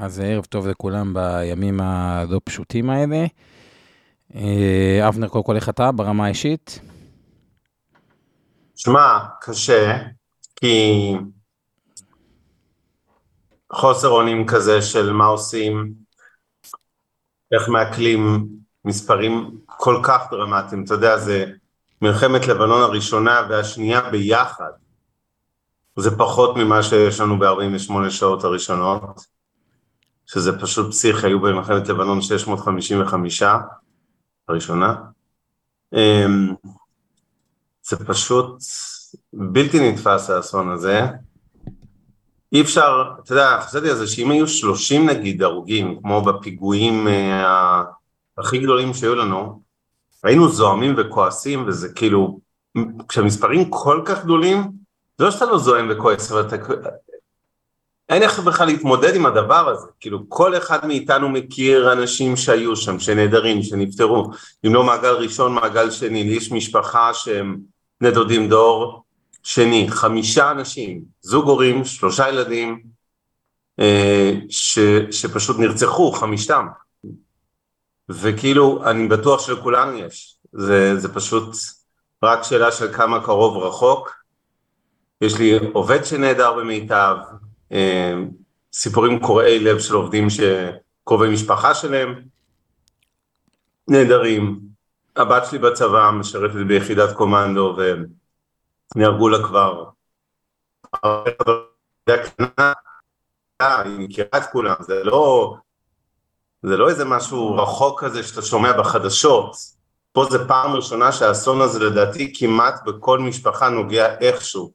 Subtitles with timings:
[0.00, 3.26] אז ערב טוב לכולם בימים הלא פשוטים האלה.
[4.34, 6.80] אה, אבנר, קודם כל איך אתה ברמה האישית?
[8.76, 9.96] שמע, קשה,
[10.56, 11.12] כי
[13.72, 15.92] חוסר אונים כזה של מה עושים,
[17.52, 18.48] איך מעכלים
[18.84, 21.44] מספרים כל כך דרמטיים, אתה יודע, זה
[22.02, 24.70] מלחמת לבנון הראשונה והשנייה ביחד,
[25.96, 29.39] זה פחות ממה שיש לנו ב-48 שעות הראשונות,
[30.32, 33.42] שזה פשוט פסיכי, היו במלחמת לבנון 655
[34.48, 34.96] הראשונה.
[35.94, 36.54] אמ,
[37.82, 38.62] זה פשוט
[39.32, 41.06] בלתי נתפס האסון הזה.
[42.52, 47.82] אי אפשר, אתה יודע, חשבתי על זה שאם היו 30 נגיד הרוגים, כמו בפיגועים אה,
[48.38, 49.62] הכי גדולים שהיו לנו,
[50.22, 52.40] היינו זועמים וכועסים, וזה כאילו,
[53.08, 54.62] כשהמספרים כל כך גדולים,
[55.18, 56.56] זה לא שאתה לא זועם וכועס, אבל אתה...
[58.10, 62.98] אין איך בכלל להתמודד עם הדבר הזה, כאילו כל אחד מאיתנו מכיר אנשים שהיו שם,
[62.98, 64.30] שנעדרים, שנפטרו,
[64.66, 67.56] אם לא מעגל ראשון, מעגל שני, לי יש משפחה שהם
[68.00, 69.04] נדודים דור
[69.42, 72.82] שני, חמישה אנשים, זוג הורים, שלושה ילדים,
[73.80, 74.78] אה, ש,
[75.10, 76.66] שפשוט נרצחו, חמישתם,
[78.08, 81.56] וכאילו אני בטוח שלכולנו יש, זה, זה פשוט
[82.22, 84.20] רק שאלה של כמה קרוב רחוק,
[85.20, 87.16] יש לי עובד שנהדר במיטב,
[88.72, 92.22] סיפורים קורעי לב של עובדים שקרובי משפחה שלהם
[93.88, 94.60] נהדרים,
[95.16, 97.76] הבת שלי בצבא משרתת ביחידת קומנדו
[98.96, 99.84] ונהרגו לה כבר.
[103.58, 105.54] היא מכירה את כולם, זה לא,
[106.62, 109.56] זה לא איזה משהו רחוק כזה שאתה שומע בחדשות,
[110.12, 114.72] פה זה פעם ראשונה שהאסון הזה לדעתי כמעט בכל משפחה נוגע איכשהו,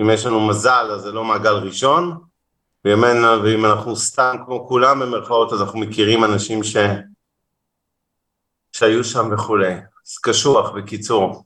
[0.00, 2.27] אם יש לנו מזל אז זה לא מעגל ראשון,
[2.84, 6.76] ואם, אנחנו סתם כמו כולם במרכאות אז אנחנו מכירים אנשים ש...
[8.72, 11.44] שהיו שם וכולי, אז קשוח בקיצור.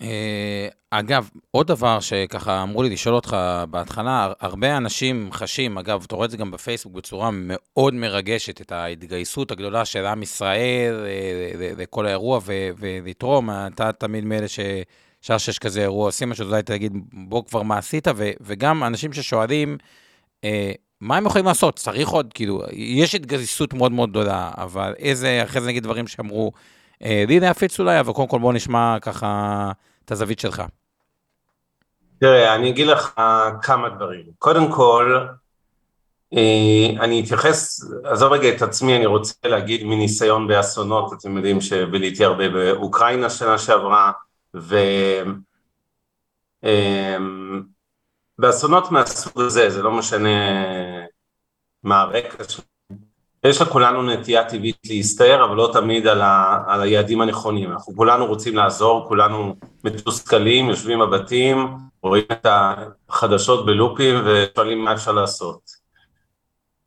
[0.00, 3.36] אה, אגב, עוד דבר שככה אמרו לי לשאול אותך
[3.70, 8.72] בהתחלה, הרבה אנשים חשים, אגב, אתה רואה את זה גם בפייסבוק בצורה מאוד מרגשת, את
[8.72, 12.40] ההתגייסות הגדולה של עם ישראל אה, לכל האירוע
[12.78, 14.60] ולתרום, אתה תמיד מאלה ש...
[15.20, 18.08] שעה שיש כזה אירוע, עושים משהו, אולי תגיד, בוא כבר מה עשית,
[18.40, 19.78] וגם אנשים ששואלים,
[21.00, 21.76] מה הם יכולים לעשות?
[21.76, 26.52] צריך עוד, כאילו, יש התגייסות מאוד מאוד גדולה, אבל איזה, אחרי זה נגיד דברים שאמרו,
[27.04, 29.72] אה, לי להפיץ אולי, אבל קודם כל בוא נשמע ככה
[30.04, 30.62] את הזווית שלך.
[32.18, 33.20] תראה, אני אגיד לך
[33.62, 34.24] כמה דברים.
[34.38, 35.26] קודם כל,
[36.34, 42.24] אה, אני אתייחס, עזוב רגע את עצמי, אני רוצה להגיד מניסיון באסונות, אתם יודעים שביליתי
[42.24, 44.12] הרבה באוקראינה שנה שעברה,
[44.54, 44.76] ו...
[48.38, 50.28] באסונות מהסוג הזה, זה לא משנה
[51.82, 52.64] מה הרקע שלו,
[53.44, 57.72] יש לכולנו נטייה טבעית להסתער, אבל לא תמיד על, ה, על היעדים הנכונים.
[57.72, 65.12] אנחנו כולנו רוצים לעזור, כולנו מתוסכלים, יושבים בבתים, רואים את החדשות בלופים ושואלים מה אפשר
[65.12, 65.86] לעשות.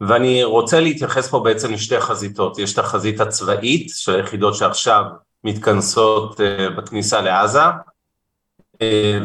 [0.01, 2.59] ואני רוצה להתייחס פה בעצם לשתי חזיתות.
[2.59, 5.03] יש את החזית הצבאית של היחידות שעכשיו
[5.43, 7.63] מתכנסות אה, בכניסה לעזה,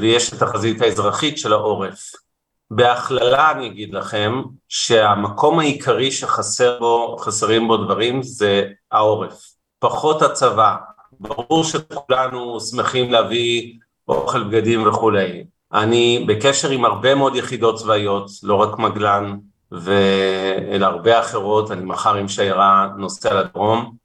[0.01, 2.13] ויש את החזית האזרחית של העורף.
[2.71, 7.17] בהכללה אני אגיד לכם שהמקום העיקרי שחסר בו,
[7.67, 9.43] בו דברים זה העורף,
[9.79, 10.77] פחות הצבא.
[11.21, 13.73] ברור שכולנו שמחים להביא
[14.09, 15.45] אוכל בגדים וכולי.
[15.73, 19.37] אני בקשר עם הרבה מאוד יחידות צבאיות, לא רק מגלן,
[20.73, 23.97] אלא הרבה אחרות, אני מחר עם שיירה נוסע לדרום.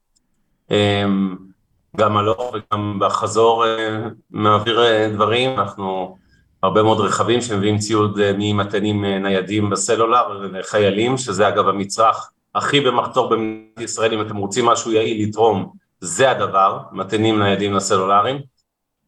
[1.98, 4.00] גם הלוך וגם בחזור אה,
[4.32, 6.18] מעביר אה, דברים, אנחנו
[6.64, 13.30] הרבה מאוד רכבים שמביאים ציוד אה, ממתנים ניידים בסלולר לחיילים, שזה אגב המצרך הכי במחתור
[13.30, 18.42] במדינת ישראל, אם אתם רוצים משהו יעיל לתרום, זה הדבר, מתנים ניידים לסלולרים.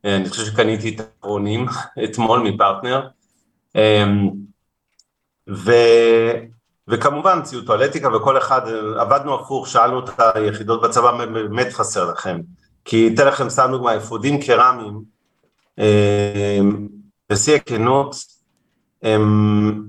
[0.03, 1.65] אני חושב שקניתי את האחרונים
[2.03, 3.07] אתמול מפרטנר.
[5.49, 5.71] ו...
[6.87, 8.61] וכמובן ציוד טואלטיקה וכל אחד,
[8.97, 12.41] עבדנו הפוך, שאלנו את היחידות בצבא, באמת חסר לכם.
[12.85, 15.03] כי אתן לכם סתם דוגמא, אפודים קרמיים,
[15.79, 16.59] אה,
[17.29, 18.16] בשיא הכנות,
[19.03, 19.83] הם,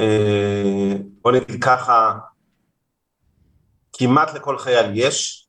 [0.00, 2.12] אה, בוא נגיד ככה,
[3.92, 5.46] כמעט לכל חייל יש,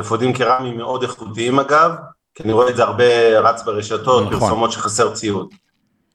[0.00, 1.90] אפודים קרמיים מאוד איכותיים אגב,
[2.34, 4.40] כי אני רואה את זה הרבה רץ ברשתות, נכון.
[4.40, 5.48] פרסומות שחסר ציוד.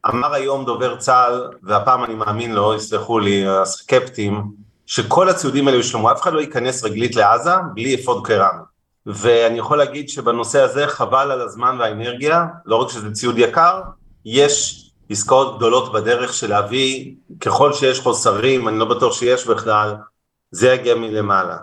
[0.10, 4.52] אמר היום דובר צה"ל, והפעם אני מאמין לו, יסלחו לי הסקפטים,
[4.86, 8.62] שכל הציודים האלה יושלמו, אף אחד לא ייכנס רגלית לעזה בלי אפוד קרמי.
[9.08, 13.82] ואני יכול להגיד שבנושא הזה חבל על הזמן והאנרגיה, לא רק שזה ציוד יקר,
[14.26, 19.96] יש עסקאות גדולות בדרך של להביא, ככל שיש חוסרים, אני לא בטוח שיש בכלל,
[20.52, 21.58] זה יגיע מלמעלה.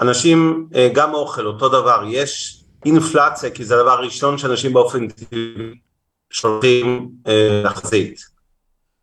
[0.00, 5.74] אנשים, אה, גם אוכל, אותו דבר, יש אינפלציה, כי זה הדבר הראשון שאנשים באופן טבעי
[6.30, 8.20] שולחים אה, לחזית.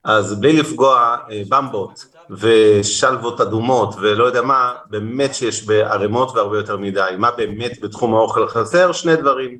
[0.03, 2.05] אז בלי לפגוע, אה, במבות
[2.39, 7.09] ושלוות אדומות ולא יודע מה, באמת שיש בערימות והרבה יותר מדי.
[7.17, 8.91] מה באמת בתחום האוכל חסר?
[8.91, 9.57] שני דברים.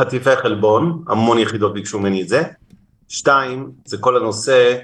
[0.00, 2.42] חטיפי חלבון, המון יחידות ביקשו ממני את זה.
[3.08, 4.76] שתיים, זה כל הנושא,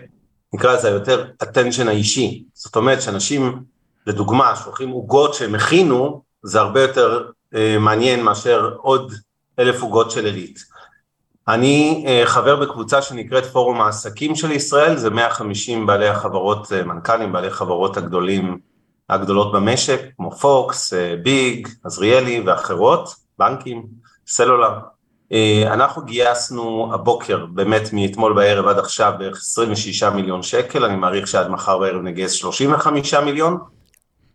[0.54, 2.44] נקרא לזה יותר attention האישי.
[2.54, 3.62] זאת אומרת שאנשים,
[4.06, 9.12] לדוגמה, שולחים עוגות שהם הכינו, זה הרבה יותר אה, מעניין מאשר עוד
[9.58, 10.73] אלף עוגות של עילית.
[11.48, 17.32] אני אה, חבר בקבוצה שנקראת פורום העסקים של ישראל, זה 150 בעלי החברות, אה, מנכ"לים,
[17.32, 18.58] בעלי חברות הגדולים,
[19.10, 23.86] הגדולות במשק, כמו פוקס, אה, ביג, עזריאלי ואחרות, בנקים,
[24.26, 24.78] סלולר.
[25.66, 31.48] אנחנו גייסנו הבוקר, באמת מאתמול בערב עד עכשיו בערך 26 מיליון שקל, אני מעריך שעד
[31.48, 33.58] מחר בערב נגייס 35 מיליון.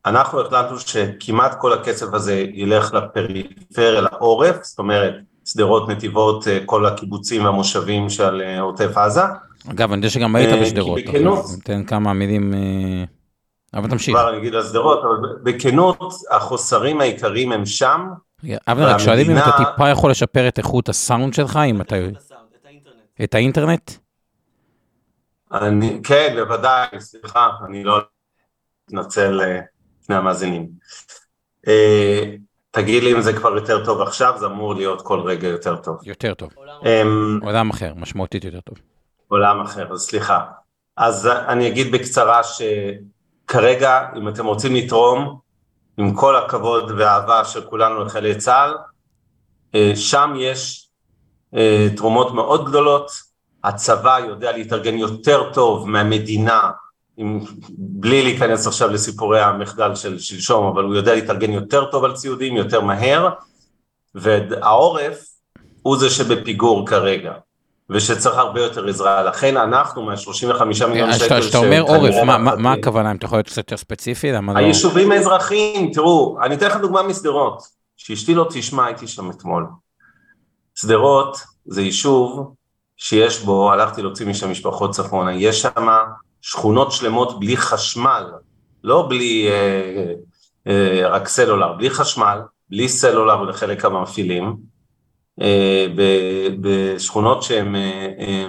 [0.05, 5.13] אנחנו החלטנו שכמעט כל הכסף הזה ילך לפריפריה, לעורף, זאת אומרת
[5.51, 9.21] שדרות, נתיבות, אה, כל הקיבוצים והמושבים של אה, עוטף עזה.
[9.71, 10.99] אגב, אני יודע שגם היית אה, בשדרות,
[11.55, 12.53] ניתן כמה מילים,
[13.73, 14.15] אבל תמשיך.
[14.15, 18.07] כבר אני אגיד על שדרות, אבל בכנות, החוסרים העיקריים הם שם.
[18.67, 21.95] אבל רק שואלים אם אתה טיפה יכול לשפר את איכות הסאונד שלך, אם אתה...
[23.23, 23.91] את האינטרנט?
[25.51, 27.99] אני, כן, בוודאי, סליחה, אני לא
[28.85, 29.41] אתנצל
[30.01, 30.67] לפני המאזינים.
[32.71, 35.99] תגיד לי אם זה כבר יותר טוב עכשיו, זה אמור להיות כל רגע יותר טוב.
[36.03, 36.49] יותר טוב.
[36.55, 38.77] עולם, עולם אחר, משמעותית יותר טוב.
[39.27, 40.45] עולם אחר, אז סליחה.
[40.97, 45.39] אז אני אגיד בקצרה שכרגע, אם אתם רוצים לתרום,
[45.97, 48.77] עם כל הכבוד והאהבה של כולנו לחיילי צה"ל,
[49.75, 50.89] אה, שם יש
[51.55, 53.11] אה, תרומות מאוד גדולות,
[53.63, 56.71] הצבא יודע להתארגן יותר טוב מהמדינה
[57.19, 57.39] עם,
[57.77, 62.57] בלי להיכנס עכשיו לסיפורי המחדל של שלשום, אבל הוא יודע להתארגן יותר טוב על ציודים,
[62.57, 63.29] יותר מהר,
[64.15, 65.25] והעורף
[65.81, 67.33] הוא זה שבפיגור כרגע,
[67.89, 71.41] ושצריך הרבה יותר עזרה, לכן אנחנו מה-35 מיליון שקל...
[71.41, 74.31] כשאתה אומר עורף, מה, מה, מה הכוונה, אם אתה יכול להיות קצת יותר ספציפי?
[74.31, 77.63] לא- היישובים האזרחיים, תראו, אני אתן לכם דוגמה משדרות,
[77.97, 79.65] שאשתי לא תשמע, הייתי שם אתמול.
[80.75, 82.53] שדרות זה יישוב
[82.97, 85.87] שיש בו, הלכתי להוציא משם משפחות צפונה, יש שם
[86.41, 88.23] שכונות שלמות בלי חשמל,
[88.83, 90.13] לא בלי אה,
[90.67, 92.39] אה, רק סלולר, בלי חשמל,
[92.69, 94.55] בלי סלולר לחלק המפעילים,
[95.41, 95.87] אה,
[96.61, 98.47] בשכונות שהן אה, אה,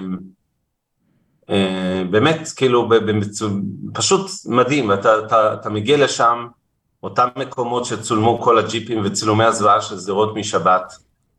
[1.49, 3.49] אה, באמת כאילו במצו...
[3.93, 6.47] פשוט מדהים, ואתה אתה, אתה מגיע לשם,
[7.03, 10.93] אותם מקומות שצולמו כל הג'יפים וצילומי הזוועה של שדרות משבת,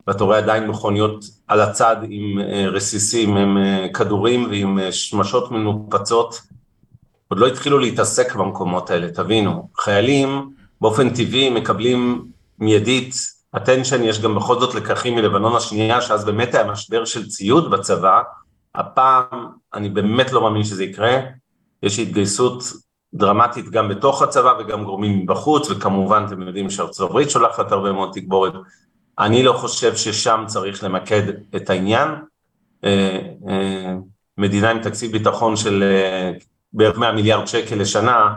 [0.06, 5.50] ואתה רואה עדיין מכוניות על הצד עם אה, רסיסים, עם אה, כדורים ועם אה, שמשות
[5.50, 6.40] מנופצות,
[7.28, 10.50] עוד לא התחילו להתעסק במקומות האלה, תבינו, חיילים
[10.80, 12.28] באופן טבעי מקבלים
[12.58, 13.14] מיידית
[13.56, 18.22] attention, יש גם בכל זאת לקחים מלבנון השנייה, שאז באמת היה משבר של ציוד בצבא,
[18.74, 21.18] הפעם אני באמת לא מאמין שזה יקרה,
[21.82, 22.62] יש התגייסות
[23.14, 28.10] דרמטית גם בתוך הצבא וגם גורמים מבחוץ, וכמובן אתם יודעים שארצות הברית שולחת הרבה מאוד
[28.12, 28.52] תגבורת,
[29.18, 31.22] אני לא חושב ששם צריך למקד
[31.56, 32.08] את העניין.
[32.84, 33.18] אה,
[33.48, 33.94] אה,
[34.38, 36.32] מדינה עם תקציב ביטחון של אה,
[36.72, 38.34] בערך 100 מיליארד שקל לשנה,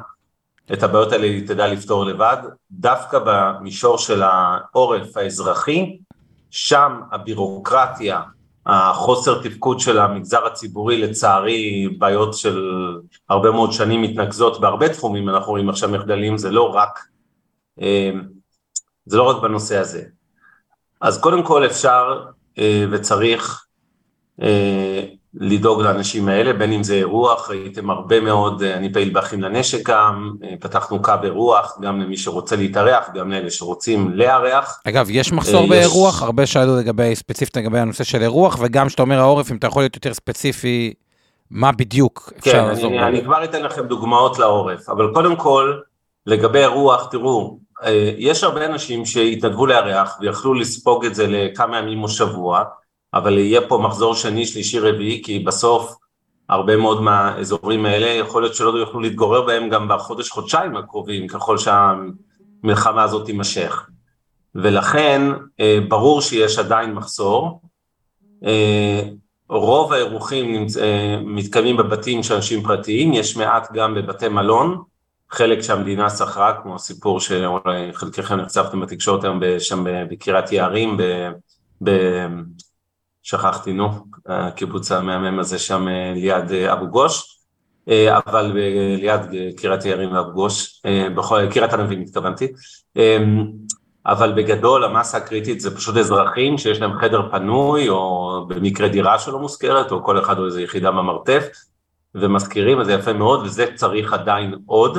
[0.74, 2.38] את הבעיות האלה היא תדע לפתור לבד.
[2.72, 5.98] דווקא במישור של העורף האזרחי,
[6.52, 8.22] שם הבירוקרטיה,
[8.66, 12.72] החוסר תפקוד של המגזר הציבורי, לצערי בעיות של
[13.30, 17.00] הרבה מאוד שנים מתנקזות בהרבה תחומים, אנחנו רואים עכשיו מחדלים, זה לא רק,
[19.06, 20.04] זה לא רק בנושא הזה.
[21.06, 22.20] אז קודם כל אפשר
[22.60, 23.66] אה, וצריך
[24.42, 25.02] אה,
[25.34, 29.90] לדאוג לאנשים האלה, בין אם זה אירוח, ראיתם הרבה מאוד, אה, אני פעיל באחים לנשק
[29.90, 34.82] גם, פתחנו קו אירוח, גם למי שרוצה להתארח, גם לאלה שרוצים לארח.
[34.88, 35.70] אגב, יש מחסור יש...
[35.70, 39.68] באירוח, הרבה שאלו לגבי, ספציפית לגבי הנושא של אירוח, וגם כשאתה אומר העורף, אם אתה
[39.68, 40.94] יכול להיות יותר ספציפי,
[41.52, 42.92] מה בדיוק אפשר כן, לעזור?
[42.92, 45.74] כן, אני, אני כבר אתן לכם דוגמאות לעורף, אבל קודם כל,
[46.26, 47.65] לגבי אירוח, תראו, אה,
[48.18, 52.64] יש הרבה אנשים שהתנדבו לארח ויכלו לספוג את זה לכמה ימים או שבוע,
[53.14, 55.96] אבל יהיה פה מחזור שני, שלישי, רביעי, כי בסוף
[56.50, 61.58] הרבה מאוד מהאזורים האלה יכול להיות שלא יוכלו להתגורר בהם גם בחודש, חודשיים הקרובים, ככל
[61.58, 63.90] שהמלחמה הזאת תימשך.
[64.56, 65.22] ולכן
[65.60, 67.62] אה, ברור שיש עדיין מחסור.
[68.46, 69.02] אה,
[69.50, 70.68] רוב האירוחים
[71.26, 74.84] מתקיימים בבתים של אנשים פרטיים, יש מעט גם בבתי מלון,
[75.36, 81.04] חלק שהמדינה שכרה, כמו הסיפור שאולי חלקכם נחשפתם בתקשורת היום שם בקריית יערים, ב,
[81.84, 81.92] ב,
[83.24, 83.90] שכחתי, נו,
[84.26, 87.40] הקיבוץ המהמם הזה שם ליד אבו גוש,
[88.08, 88.52] אבל
[88.98, 89.22] ליד
[89.58, 90.82] קריית יערים ואבו גוש,
[91.16, 92.48] בכל, קריית ענבים התכוונתי,
[94.06, 99.40] אבל בגדול המסה הקריטית זה פשוט אזרחים שיש להם חדר פנוי, או במקרה דירה שלא
[99.40, 101.48] מוזכרת, או כל אחד או איזו יחידה במרתף,
[102.16, 104.98] ומזכירים, אז זה יפה מאוד, וזה צריך עדיין עוד.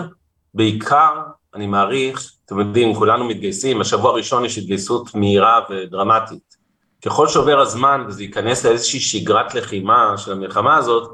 [0.57, 1.23] בעיקר,
[1.55, 6.57] אני מעריך, אתם יודעים, כולנו מתגייסים, השבוע הראשון יש התגייסות מהירה ודרמטית.
[7.05, 11.11] ככל שעובר הזמן וזה ייכנס לאיזושהי שגרת לחימה של המלחמה הזאת,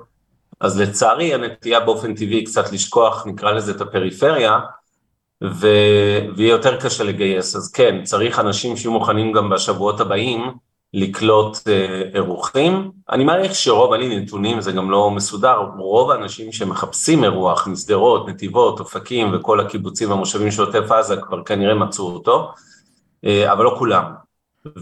[0.60, 4.58] אז לצערי הנטייה באופן טבעי קצת לשכוח, נקרא לזה את הפריפריה,
[5.44, 5.66] ו...
[6.36, 7.56] ויהיה יותר קשה לגייס.
[7.56, 10.52] אז כן, צריך אנשים שיהיו מוכנים גם בשבועות הבאים
[10.94, 12.90] לקלוט אה, אירוחים.
[13.10, 18.28] אני מעריך שרוב, אין לי נתונים, זה גם לא מסודר, רוב האנשים שמחפשים אירוח משדרות,
[18.28, 22.52] נתיבות, אופקים וכל הקיבוצים והמושבים של עוטף עזה כבר כנראה מצאו אותו,
[23.24, 24.04] אה, אבל לא כולם.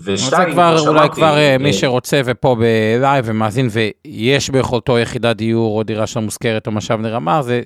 [0.04, 5.36] ושתיים, כבר, אולי שמרתי, כבר אה, מי שרוצה ופה ב live ומאזין ויש ביכולתו יחידת
[5.36, 7.62] דיור או דירה שלא מושכרת או משאב נרמה, זה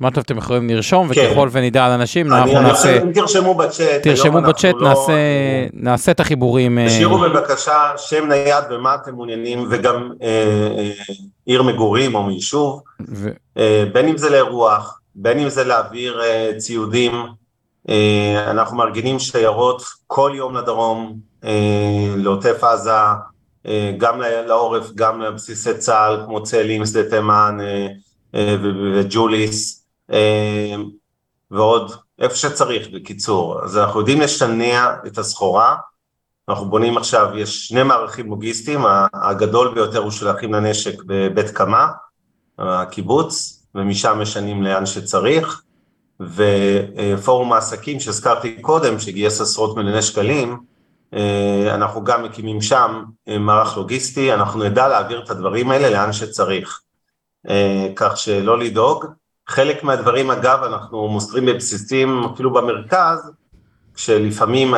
[0.00, 1.28] מה טוב, אתם יכולים לרשום, כן.
[1.30, 3.02] וככל ונדע על אנשים, אנחנו נעשה...
[3.02, 4.88] אם תרשמו בצ'אט, תרשמו בצ'אט, לא...
[4.88, 5.12] נעשה,
[5.72, 6.78] נעשה את החיבורים.
[6.78, 10.28] אה, תשאירו בבקשה שם נייד ומה אתם מעוניינים, וגם אה,
[10.78, 10.90] אה,
[11.46, 13.28] עיר מגורים או מיישוב, ו...
[13.58, 17.12] אה, בין אם זה לאירוח, בין אם זה להעביר אה, ציודים,
[17.88, 22.90] אה, אנחנו מארגנים שיירות כל יום לדרום, אה, לעוטף עזה,
[23.66, 27.86] אה, גם לעורף, גם לבסיסי צה"ל, כמו צאלים, שדה תימן, אה,
[28.34, 28.56] אה,
[28.94, 29.77] וג'וליס,
[31.50, 35.76] ועוד איפה שצריך בקיצור, אז אנחנו יודעים לשנע את הסחורה,
[36.48, 38.80] אנחנו בונים עכשיו, יש שני מערכים לוגיסטיים,
[39.14, 41.88] הגדול ביותר הוא של אחים לנשק בבית קמה,
[42.58, 45.62] הקיבוץ, ומשם משנים לאן שצריך,
[46.20, 50.58] ופורום העסקים שהזכרתי קודם, שגייס עשרות מיליוני שקלים,
[51.14, 56.12] אה, אנחנו גם מקימים שם אה, מערך לוגיסטי, אנחנו נדע להעביר את הדברים האלה לאן
[56.12, 56.80] שצריך,
[57.96, 59.06] כך שלא לדאוג.
[59.48, 63.30] חלק מהדברים אגב אנחנו מוסרים בבסיסים אפילו במרכז,
[63.94, 64.74] כשלפעמים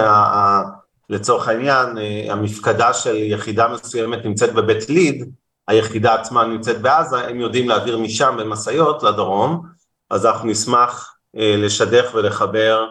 [1.08, 1.98] לצורך העניין
[2.30, 5.30] המפקדה של יחידה מסוימת נמצאת בבית ליד,
[5.68, 9.66] היחידה עצמה נמצאת בעזה, הם יודעים להעביר משם במשאיות לדרום,
[10.10, 12.86] אז אנחנו נשמח אה, לשדך ולחבר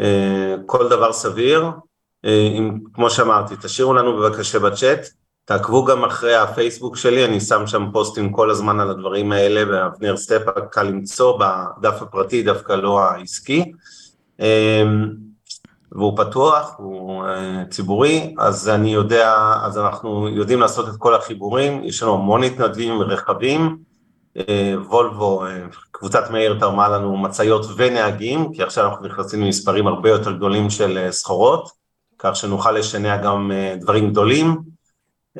[0.00, 1.70] אה, כל דבר סביר,
[2.24, 5.00] אה, אם, כמו שאמרתי, תשאירו לנו בבקשה בצ'אט,
[5.44, 10.16] תעקבו גם אחרי הפייסבוק שלי, אני שם שם פוסטים כל הזמן על הדברים האלה, ואבנר
[10.16, 13.72] סטפה קל למצוא בדף הפרטי, דווקא לא העסקי.
[14.40, 15.08] אמ,
[15.92, 21.84] והוא פתוח, הוא אה, ציבורי, אז אני יודע, אז אנחנו יודעים לעשות את כל החיבורים,
[21.84, 23.76] יש לנו המון מתנדבים רכבים,
[24.36, 30.10] אה, וולבו, אה, קבוצת מאיר תרמה לנו מציות ונהגים, כי עכשיו אנחנו נכנסים למספרים הרבה
[30.10, 31.70] יותר גדולים של סחורות,
[32.18, 34.56] כך שנוכל לשנע גם דברים גדולים.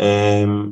[0.00, 0.70] אמ,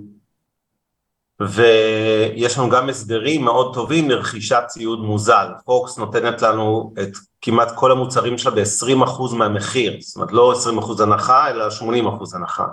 [1.40, 5.46] ויש לנו גם הסדרים מאוד טובים לרכישת ציוד מוזל.
[5.64, 7.10] פוקס נותנת לנו את
[7.42, 10.54] כמעט כל המוצרים שלה ב-20% מהמחיר, זאת אומרת לא
[10.98, 12.66] 20% הנחה, אלא 80% הנחה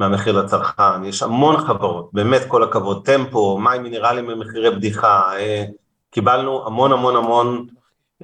[0.00, 1.04] מהמחיר לצרכן.
[1.04, 5.64] יש המון חברות, באמת כל הכבוד, טמפו, מים מינרליים במחירי בדיחה, אה,
[6.10, 7.66] קיבלנו המון המון המון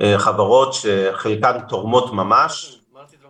[0.01, 2.78] אה, חברות שחלקן תורמות ממש,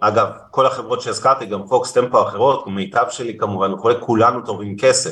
[0.01, 5.11] אגב, כל החברות שהזכרתי, גם פוקס טמפו אחרות, מיטב שלי כמובן כולנו תורמים כסף,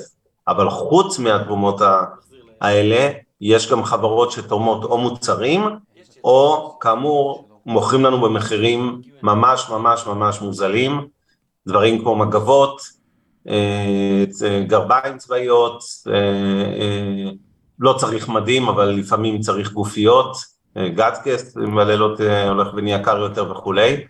[0.49, 1.81] אבל חוץ מהתרומות
[2.61, 5.63] האלה, יש גם חברות שתורמות או מוצרים,
[6.25, 11.07] או כאמור, מוכרים לנו במחירים ממש ממש ממש מוזלים,
[11.67, 12.81] דברים כמו מגבות,
[13.49, 14.25] אה,
[14.67, 17.31] גרביים צבאיות, אה, אה,
[17.79, 24.05] לא צריך מדים, אבל לפעמים צריך גופיות, גטקס, אם בלילות הולך ונהיה קר יותר וכולי.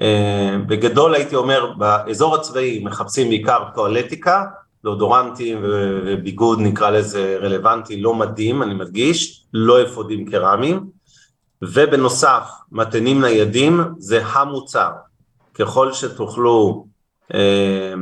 [0.00, 4.44] אה, בגדול הייתי אומר, באזור הצבאי מחפשים בעיקר טואלטיקה,
[4.84, 10.86] דאודורנטים וביגוד נקרא לזה רלוונטי, לא מדים, אני מדגיש, לא אפודים קרמיים,
[11.62, 14.90] ובנוסף מתנים ניידים זה המוצר,
[15.54, 16.86] ככל שתוכלו,
[17.34, 17.94] אה,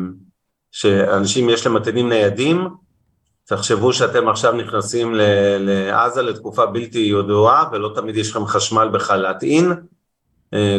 [0.72, 2.68] שאנשים יש להם מתנים ניידים,
[3.44, 5.14] תחשבו שאתם עכשיו נכנסים
[5.60, 9.76] לעזה לתקופה בלתי ידועה ולא תמיד יש לכם חשמל להטעין, אה,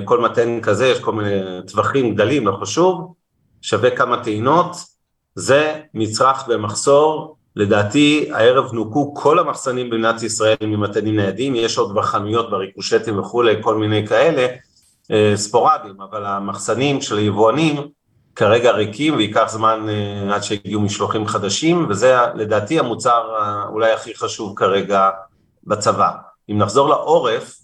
[0.05, 3.13] כל מתן כזה, יש כל מיני טווחים גדלים, לא חשוב,
[3.61, 4.75] שווה כמה טעינות,
[5.35, 12.49] זה מצרך במחסור, לדעתי הערב נוקו כל המחסנים במדינת ישראל ממתנים ניידים, יש עוד בחנויות,
[12.49, 14.47] בריקושטים וכולי, כל מיני כאלה,
[15.11, 17.87] אה, ספורדים, אבל המחסנים של היבואנים
[18.35, 23.23] כרגע ריקים וייקח זמן אה, עד שיגיעו משלוחים חדשים, וזה לדעתי המוצר
[23.69, 25.09] אולי הכי חשוב כרגע
[25.63, 26.11] בצבא.
[26.49, 27.55] אם נחזור לעורף,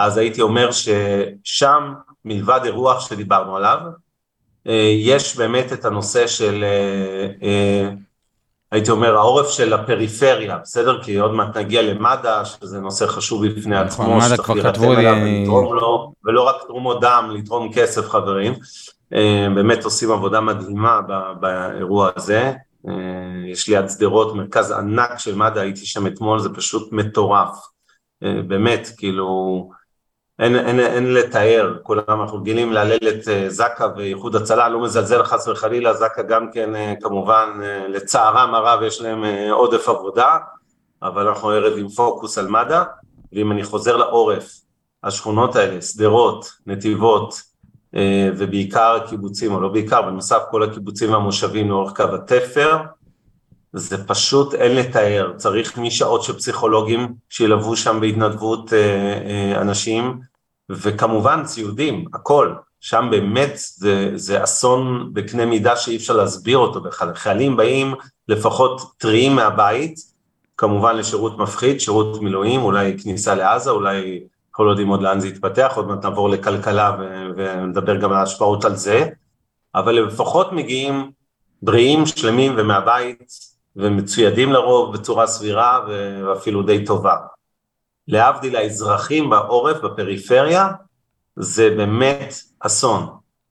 [0.00, 1.92] אז הייתי אומר ששם,
[2.24, 3.78] מלבד אירוח שדיברנו עליו,
[5.04, 6.64] יש באמת את הנושא של,
[8.72, 11.02] הייתי אומר, העורף של הפריפריה, בסדר?
[11.02, 15.74] כי עוד מעט נגיע למד"א, שזה נושא חשוב בפני נכון, עצמו, שצריך להירתם אליו ולתרום
[15.74, 18.52] לו, ולא רק תרומות דם, לתרום כסף, חברים.
[19.54, 21.00] באמת עושים עבודה מדהימה
[21.40, 22.52] באירוע הזה.
[23.46, 27.66] יש ליד שדרות מרכז ענק של מד"א, הייתי שם אתמול, זה פשוט מטורף.
[28.22, 29.70] באמת, כאילו,
[30.38, 35.22] אין, אין, אין לתאר, כולם אנחנו רגילים להלל את אה, זק"א ואיחוד הצלה, לא מזלזל
[35.22, 40.36] חס וחלילה, זק"א גם כן אה, כמובן אה, לצערם הרב יש להם עודף עבודה,
[41.02, 42.82] אבל אנחנו ערב עם פוקוס על מד"א,
[43.32, 44.60] ואם אני חוזר לעורף,
[45.04, 47.48] השכונות האלה, שדרות, נתיבות,
[48.36, 52.76] ובעיקר הקיבוצים, או לא בעיקר, בנוסף כל הקיבוצים והמושבים לאורך קו התפר,
[53.72, 58.72] זה פשוט אין לתאר, צריך משעות של פסיכולוגים שילוו שם בהתנדבות
[59.56, 60.20] אנשים,
[60.70, 67.14] וכמובן ציודים, הכל, שם באמת זה, זה אסון בקנה מידה שאי אפשר להסביר אותו בכלל,
[67.14, 67.94] חיילים באים
[68.28, 69.98] לפחות טריים מהבית,
[70.56, 74.20] כמובן לשירות מפחיד, שירות מילואים, אולי כניסה לעזה, אולי
[74.50, 76.96] אנחנו לא יודעים עוד לאן זה יתפתח, עוד מעט נעבור לכלכלה
[77.36, 79.08] ונדבר גם על ההשפעות על זה,
[79.74, 81.10] אבל לפחות מגיעים
[81.62, 83.32] בריאים, שלמים ומהבית,
[83.76, 85.80] ומצוידים לרוב בצורה סבירה
[86.26, 87.16] ואפילו די טובה.
[88.08, 90.68] להבדיל האזרחים בעורף, בפריפריה,
[91.36, 93.08] זה באמת אסון.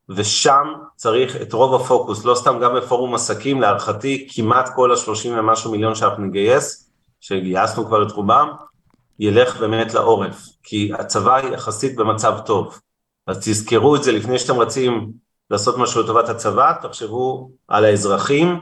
[0.10, 5.72] ושם צריך את רוב הפוקוס, לא סתם גם בפורום עסקים, להערכתי כמעט כל השלושים ומשהו
[5.72, 6.90] מיליון שאנחנו נגייס,
[7.22, 8.50] שגייסנו כבר את רובם,
[9.20, 12.80] ילך באמת לעורף, כי הצבא יחסית במצב טוב.
[13.28, 15.12] אז תזכרו את זה לפני שאתם רצים
[15.52, 18.60] לעשות משהו לטובת הצבא, תחשבו על האזרחים.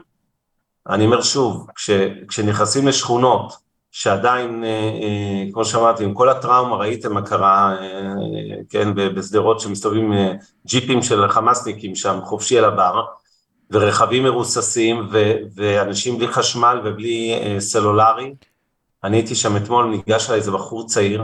[0.89, 1.89] אני אומר שוב, כש,
[2.27, 3.64] כשנכנסים לשכונות
[3.97, 8.13] שעדיין, אה, אה, כמו שאמרתי, עם כל הטראומה, ראיתם מה קרה, אה,
[8.69, 10.13] כן, בשדרות שמסתובבים
[10.65, 13.05] ג'יפים של חמאסניקים שם, חופשי על הבר,
[13.71, 18.35] ורכבים מרוססים, ו- ואנשים בלי חשמל ובלי סלולרי.
[19.03, 21.23] אני הייתי שם אתמול, ניגש אליי איזה בחור צעיר,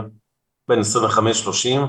[0.68, 1.80] בן 25-30,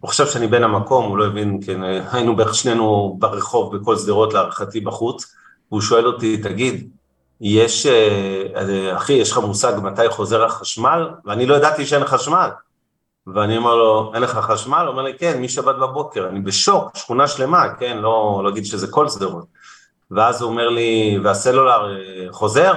[0.00, 4.34] הוא חושב שאני בן המקום, הוא לא הבין, כן, היינו בערך שנינו ברחוב בכל שדרות
[4.34, 5.34] להערכתי בחוץ,
[5.70, 6.90] והוא שואל אותי, תגיד,
[7.40, 11.08] יש, אה, אה, אחי, יש לך מושג מתי חוזר החשמל?
[11.24, 12.48] ואני לא ידעתי שאין חשמל.
[13.26, 14.78] ואני אומר לו, אין לך חשמל?
[14.78, 16.28] הוא אומר לי, כן, משבת בבוקר.
[16.28, 19.44] אני בשוק, שכונה שלמה, כן, לא להגיד שזה כל שדרות.
[20.10, 22.72] ואז הוא אומר לי, והסלולר אה, חוזר?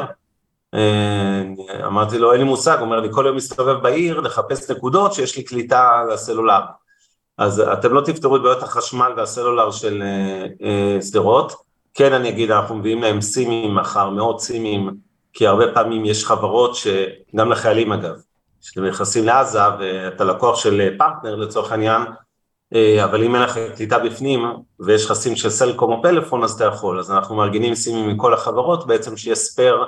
[1.86, 5.38] אמרתי לו, אין לי מושג, הוא אומר לי, כל יום מסתובב בעיר לחפש נקודות שיש
[5.38, 6.62] לי קליטה לסלולר.
[7.38, 10.04] אז אתם לא תפתרו את בעיות החשמל והסלולר של
[11.02, 11.54] שדרות.
[11.94, 14.90] כן אני אגיד, אנחנו מביאים להם סימים מחר, מאות סימים,
[15.34, 18.16] כי הרבה פעמים יש חברות שגם לחיילים אגב,
[18.62, 22.02] שאתם נכנסים לעזה ואתה לקוח של פרטנר לצורך העניין,
[22.74, 24.46] אה, אבל אם אין לך קליטה בפנים
[24.80, 28.34] ויש לך סים של סלקום או פלאפון אז אתה יכול, אז אנחנו מארגנים סימים מכל
[28.34, 29.86] החברות בעצם שיהיה ספייר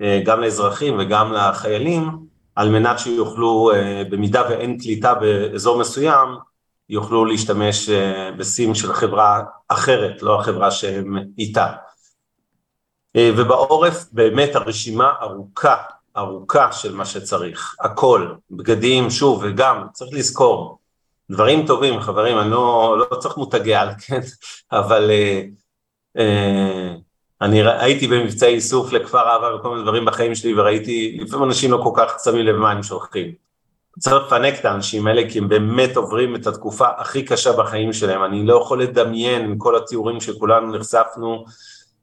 [0.00, 2.10] אה, גם לאזרחים וגם לחיילים
[2.56, 6.28] על מנת שיוכלו אה, במידה ואין קליטה באזור מסוים
[6.92, 11.72] יוכלו להשתמש אה, בסים של חברה אחרת, לא החברה שהם איתה.
[13.16, 15.76] אה, ובעורף באמת הרשימה ארוכה,
[16.16, 20.78] ארוכה של מה שצריך, הכל, בגדים, שוב, וגם, צריך לזכור,
[21.30, 24.20] דברים טובים, חברים, אני לא, לא צריך מותגי על, כן,
[24.78, 25.42] אבל אה,
[26.18, 26.94] אה,
[27.40, 31.80] אני הייתי במבצעי איסוף לכפר אהבה וכל מיני דברים בחיים שלי, וראיתי, לפעמים אנשים לא
[31.82, 33.32] כל כך שמים לב מה הם שולחים.
[33.98, 38.24] צריך לפנק את האנשים האלה כי הם באמת עוברים את התקופה הכי קשה בחיים שלהם,
[38.24, 41.44] אני לא יכול לדמיין עם כל התיאורים שכולנו נחשפנו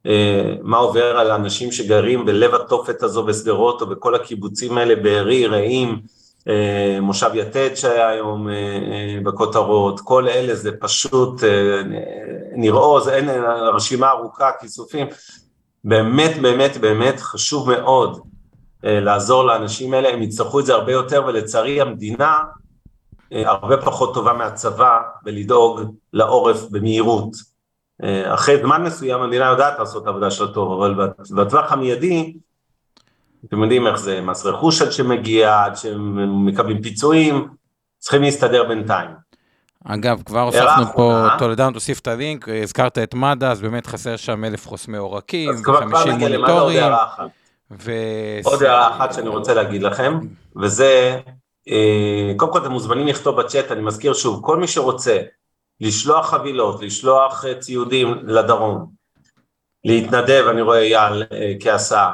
[0.05, 5.47] אה, מה עובר על אנשים שגרים בלב התופת הזו בשדרות או בכל הקיבוצים האלה, בארי,
[5.47, 5.99] רעים,
[6.47, 8.53] אה, מושב יתד שהיה היום אה,
[9.23, 11.43] בכותרות, כל אלה זה פשוט
[12.55, 13.29] נראות, אין
[13.73, 15.07] רשימה ארוכה, כיסופים,
[15.83, 18.28] באמת באמת באמת חשוב מאוד אה,
[18.83, 22.37] לעזור לאנשים האלה, הם יצטרכו את זה הרבה יותר ולצערי המדינה
[23.33, 25.81] אה, הרבה פחות טובה מהצבא בלדאוג
[26.13, 27.31] לעורף במהירות.
[28.03, 32.37] אה, אחרי זמן מסוים המדינה יודעת לעשות עבודה שלה טוב, אבל בטווח המיידי,
[33.45, 37.47] אתם יודעים איך זה, מס רכוש עד שמגיע, עד שהם מקבלים פיצויים,
[37.99, 39.09] צריכים להסתדר בינתיים.
[39.85, 44.43] אגב, כבר הוספנו פה, טולדן תוסיף את הלינק, הזכרת את מד"א, אז באמת חסר שם
[44.43, 46.83] אלף חוסמי עורקים, ו-50 מוניטורים.
[47.71, 47.91] ו...
[48.43, 50.19] עוד הערה אחת שאני רוצה להגיד לכם,
[50.61, 51.19] וזה,
[51.69, 55.21] אה, קודם כל אתם מוזמנים לכתוב בצ'אט, אני מזכיר שוב, כל מי שרוצה
[55.81, 58.85] לשלוח חבילות, לשלוח אה, ציודים לדרום,
[59.85, 62.13] להתנדב, אני רואה אייל אה, כהסעה,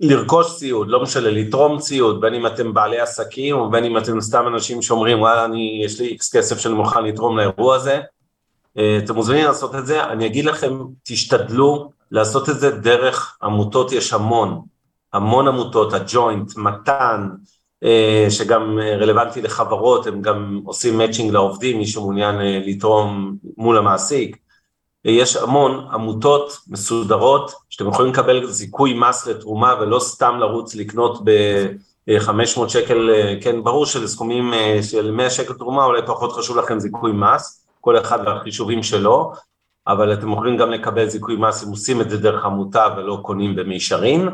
[0.00, 4.46] לרכוש ציוד, לא משנה, לתרום ציוד, בין אם אתם בעלי עסקים ובין אם אתם סתם
[4.46, 8.00] אנשים שאומרים וואלה אני, יש לי איקס כסף שאני מוכן לתרום לאירוע הזה,
[8.72, 14.12] אתם מוזמנים לעשות את זה, אני אגיד לכם, תשתדלו לעשות את זה דרך עמותות, יש
[14.12, 14.60] המון,
[15.12, 17.28] המון עמותות, הג'וינט, מתן,
[17.84, 24.36] אה, שגם רלוונטי לחברות, הם גם עושים מאצ'ינג לעובדים, מי שמעוניין אה, לתרום מול המעסיק.
[25.04, 32.68] יש המון עמותות מסודרות שאתם יכולים לקבל זיכוי מס לתרומה ולא סתם לרוץ לקנות ב-500
[32.68, 37.98] שקל, כן, ברור שלסכומים של 100 שקל תרומה אולי פחות חשוב לכם זיכוי מס, כל
[37.98, 39.32] אחד והחישובים שלו,
[39.88, 43.56] אבל אתם יכולים גם לקבל זיכוי מס אם עושים את זה דרך עמותה ולא קונים
[43.56, 44.28] במישרין.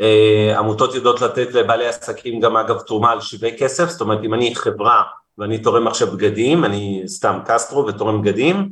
[0.00, 4.34] אה, עמותות יודעות לתת לבעלי עסקים גם אגב תרומה על שווה כסף, זאת אומרת אם
[4.34, 5.02] אני חברה
[5.38, 8.70] ואני תורם עכשיו בגדים, אני סתם קסטרו ותורם בגדים,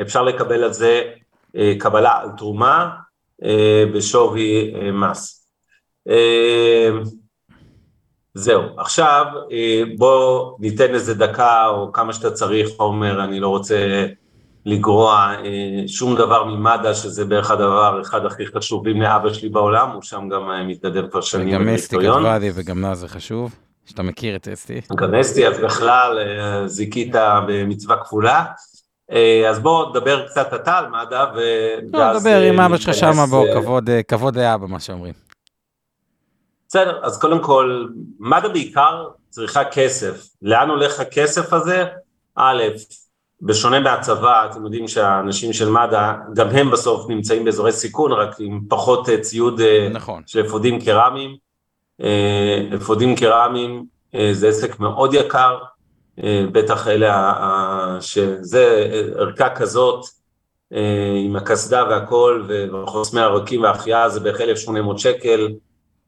[0.00, 1.02] אפשר לקבל על זה
[1.56, 2.90] אה, קבלה על תרומה
[3.44, 5.40] אה, בשווי מס.
[8.34, 9.24] זהו, עכשיו
[9.98, 14.06] בוא ניתן איזה דקה או כמה שאתה צריך, עומר, אני לא רוצה
[14.66, 20.02] לגרוע אה, שום דבר ממד"א, שזה בערך הדבר אחד הכי חשובים לאבא שלי בעולם, הוא
[20.02, 23.54] שם גם אה, מתנדב כבר שנים וגם אסתי כתבה לי וגם לה זה חשוב,
[23.86, 24.80] שאתה מכיר את אסתי.
[24.96, 27.14] גם אסתי, אז בכלל אה, זיכית
[27.46, 28.44] במצווה כפולה.
[29.50, 31.40] אז בוא נדבר קצת אתה על מד"א, ו...
[31.92, 35.12] לא, נדבר עם אבא שלך שמה, בוא, כבוד, כבוד לאבא, מה שאומרים.
[36.68, 37.86] בסדר, אז קודם כל,
[38.18, 40.26] מד"א בעיקר צריכה כסף.
[40.42, 41.84] לאן הולך הכסף הזה?
[42.36, 42.62] א',
[43.42, 48.60] בשונה מהצבא, אתם יודעים שהאנשים של מד"א, גם הם בסוף נמצאים באזורי סיכון, רק עם
[48.68, 50.22] פחות אה, ציוד אה, נכון.
[50.26, 51.36] של אפודים קרמיים.
[52.02, 53.84] אה, אפודים קרמיים
[54.32, 55.58] זה עסק מאוד יקר,
[56.52, 60.04] בטח אלה, שזה ערכה כזאת,
[61.24, 65.48] עם הקסדה והכל, וחוסמי הרקים והחייאה זה בערך 1,800 שקל,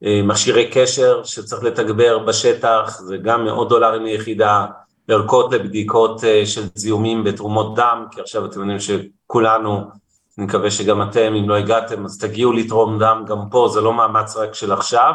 [0.03, 4.67] מכשירי קשר שצריך לתגבר בשטח, זה גם מאות דולרים ליחידה,
[5.09, 9.91] ערכות לבדיקות אה, של זיהומים בתרומות דם, כי עכשיו אתם יודעים שכולנו,
[10.39, 13.93] אני מקווה שגם אתם, אם לא הגעתם, אז תגיעו לתרום דם, גם פה זה לא
[13.93, 15.13] מאמץ רק של עכשיו,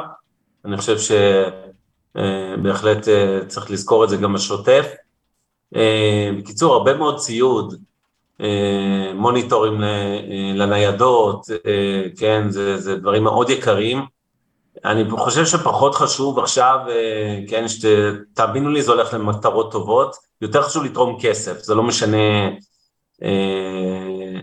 [0.65, 0.97] אני חושב
[2.17, 4.86] שבהחלט אה, אה, צריך לזכור את זה גם בשוטף.
[6.38, 7.75] בקיצור, הרבה מאוד ציוד,
[9.15, 9.82] מוניטורים
[10.56, 11.45] לניידות,
[12.17, 14.01] כן, זה, זה דברים מאוד יקרים.
[14.86, 20.84] אני חושב שפחות חשוב עכשיו, אה, כן, שתאמינו לי זה הולך למטרות טובות, יותר חשוב
[20.84, 22.48] לתרום כסף, זה לא משנה
[23.24, 24.40] אה,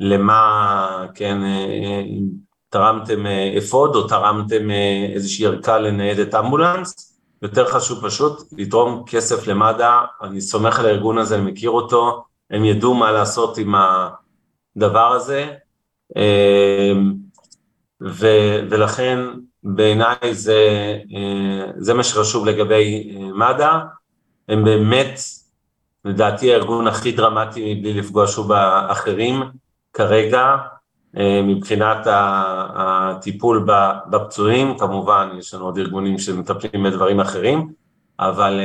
[0.00, 2.24] למה, כן, אה, אם
[2.68, 4.70] תרמתם אה, אפוד או תרמתם
[5.14, 11.36] איזושהי ערכה לניידת אמבולנס, יותר חשוב פשוט לתרום כסף למד"א, אני סומך על הארגון הזה,
[11.36, 13.74] אני מכיר אותו, הם ידעו מה לעשות עם
[14.76, 15.50] הדבר הזה,
[16.16, 16.92] אה,
[18.02, 18.26] ו,
[18.70, 19.18] ולכן
[19.64, 23.78] בעיניי זה, אה, זה מה שחשוב לגבי אה, מד"א,
[24.48, 25.20] הם באמת,
[26.04, 29.42] לדעתי הארגון הכי דרמטי מבלי לפגוע שוב באחרים
[29.92, 30.56] כרגע,
[31.16, 32.06] אה, מבחינת
[32.74, 33.66] הטיפול
[34.10, 37.72] בפצועים, כמובן יש לנו עוד ארגונים שמטפלים בדברים אחרים,
[38.20, 38.60] אבל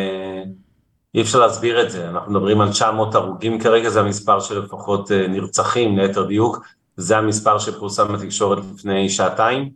[1.16, 5.12] אי אפשר להסביר את זה, אנחנו מדברים על 900 הרוגים כרגע, זה המספר של לפחות
[5.12, 6.66] נרצחים, ליתר דיוק,
[6.98, 9.70] זה המספר שפורסם בתקשורת לפני שעתיים,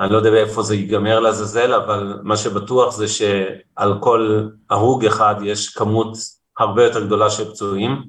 [0.00, 5.34] אני לא יודע איפה זה ייגמר לעזאזל, אבל מה שבטוח זה שעל כל הרוג אחד
[5.42, 6.16] יש כמות
[6.58, 8.02] הרבה יותר גדולה של פצועים,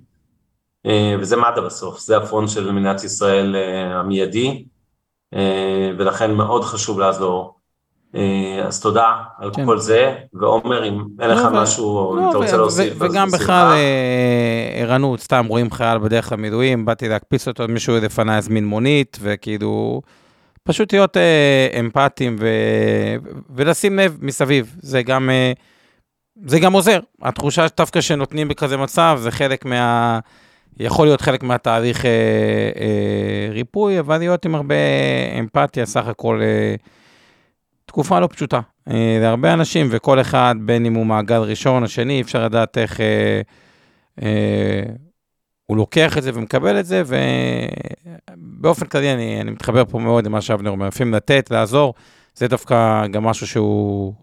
[0.85, 4.65] אה, וזה מד"א בסוף, זה הפרונט של מדינת ישראל אה, המיידי,
[5.33, 7.57] אה, ולכן מאוד חשוב לעזור.
[8.67, 9.65] אז תודה על כן.
[9.65, 13.31] כל זה, ועומר, אם אין לך לא, משהו, לא, אם אתה רוצה להוסיף, אז וגם
[13.31, 13.75] בכלל
[14.75, 20.01] ערנות, סתם רואים חייל בדרך למילואים, באתי להקפיץ אותו, מישהו לפניי הזמין מונית, וכאילו...
[20.63, 22.47] פשוט להיות אה, אמפתיים ו...
[23.49, 25.51] ולשים לב מסביב, זה גם, אה,
[26.45, 26.99] זה גם עוזר.
[27.21, 30.19] התחושה דווקא שנותנים בכזה מצב, זה חלק מה...
[30.79, 32.11] יכול להיות חלק מהתהליך אה,
[32.79, 34.75] אה, ריפוי, אבל להיות עם הרבה
[35.39, 36.75] אמפתיה, סך הכל אה,
[37.85, 42.21] תקופה לא פשוטה אה, להרבה אנשים, וכל אחד, בין אם הוא מעגל ראשון או שני,
[42.21, 43.01] אפשר לדעת איך...
[43.01, 43.41] אה,
[44.21, 44.83] אה,
[45.71, 47.03] הוא לוקח את זה ומקבל את זה,
[48.37, 51.93] ובאופן כללי אני, אני מתחבר פה מאוד למה שאבנר אומר, לפעמים לתת, לעזור,
[52.35, 54.13] זה דווקא גם משהו שהוא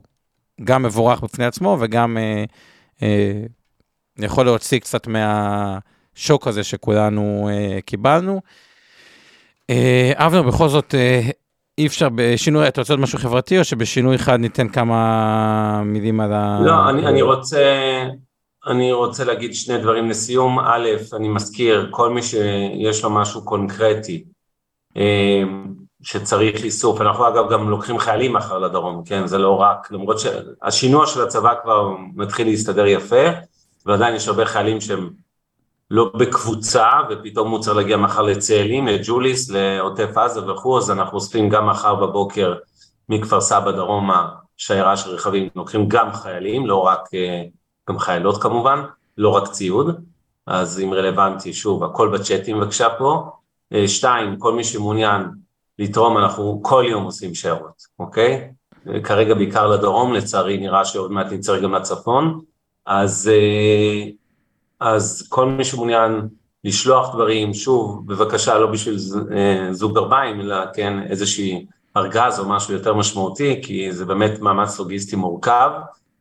[0.64, 2.44] גם מבורך בפני עצמו, וגם אה,
[3.02, 3.42] אה,
[4.18, 8.40] יכול להוציא קצת מהשוק הזה שכולנו אה, קיבלנו.
[9.70, 11.20] אה, אבנר, בכל זאת, אה,
[11.78, 16.32] אי אפשר בשינוי, אתה רוצה עוד משהו חברתי, או שבשינוי אחד ניתן כמה מילים על
[16.32, 16.60] ה...
[16.64, 17.62] לא, אני, אני רוצה...
[18.68, 20.58] אני רוצה להגיד שני דברים לסיום.
[20.58, 24.24] א', אני מזכיר, כל מי שיש לו משהו קונקרטי
[24.96, 25.42] אה,
[26.02, 29.26] שצריך איסוף, אנחנו אגב גם לוקחים חיילים מחר לדרום, כן?
[29.26, 33.24] זה לא רק, למרות שהשינוע של הצבא כבר מתחיל להסתדר יפה,
[33.86, 35.10] ועדיין יש הרבה חיילים שהם
[35.90, 41.48] לא בקבוצה, ופתאום הוא צריך להגיע מחר לצאלים, לג'וליס, לעוטף עזה וכו', אז אנחנו אוספים
[41.48, 42.54] גם מחר בבוקר
[43.08, 47.42] מכפר סבא דרומה, שיירה של רכבים, לוקחים גם חיילים, לא רק, אה,
[47.88, 48.82] גם חיילות כמובן,
[49.18, 50.00] לא רק ציוד,
[50.46, 53.30] אז אם רלוונטי, שוב, הכל בצ'אטים בבקשה פה.
[53.72, 55.22] אה, שתיים, כל מי שמעוניין
[55.78, 58.50] לתרום, אנחנו כל יום עושים שיירות, אוקיי?
[59.04, 62.40] כרגע בעיקר לדרום, לצערי נראה שעוד מעט נצטרך גם לצפון,
[62.86, 64.10] אז, אה,
[64.80, 66.28] אז כל מי שמעוניין
[66.64, 68.96] לשלוח דברים, שוב, בבקשה, לא בשביל
[69.32, 74.78] אה, זוג גרביים, אלא כן איזושהי ארגז או משהו יותר משמעותי, כי זה באמת מאמץ
[74.78, 75.70] לוגיסטי מורכב,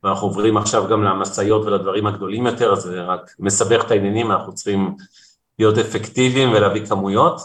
[0.04, 4.54] ואנחנו עוברים עכשיו גם למשאיות ולדברים הגדולים יותר, אז זה רק מסבך את העניינים, אנחנו
[4.54, 4.94] צריכים
[5.58, 7.40] להיות אפקטיביים ולהביא כמויות.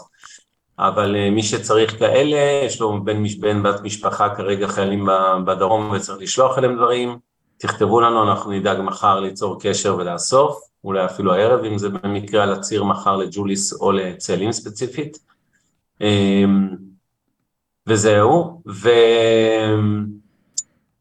[0.78, 5.08] אבל אה, מי שצריך כאלה, יש לו בן, בן בת משפחה כרגע חיילים
[5.46, 7.18] בדרום וצריך לשלוח אליהם דברים,
[7.58, 12.52] תכתבו לנו, אנחנו נדאג מחר ליצור קשר ולאסוף, אולי אפילו הערב, אם זה במקרה על
[12.52, 15.18] הציר מחר לג'וליס או לצאלים ספציפית.
[16.00, 16.68] אמ,
[17.86, 20.06] וזהו, ויורם,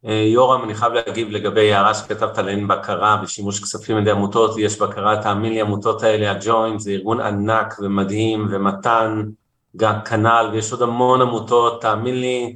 [0.05, 4.57] אה, אני חייב להגיב לגבי הערה שכתבת על אין בקרה ושימוש כספים על ידי עמותות,
[4.57, 9.23] יש בקרה, תאמין לי, עמותות האלה, הג'וינט, זה ארגון ענק ומדהים, ומתן,
[9.77, 12.55] גם כנ"ל, ויש עוד המון עמותות, תאמין לי,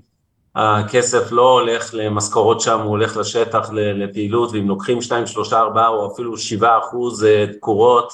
[0.56, 6.14] הכסף לא הולך למשכורות שם, הוא הולך לשטח לפעילות, ואם לוקחים 2, 3, 4 או
[6.14, 8.14] אפילו 7 אחוז אה, תקורות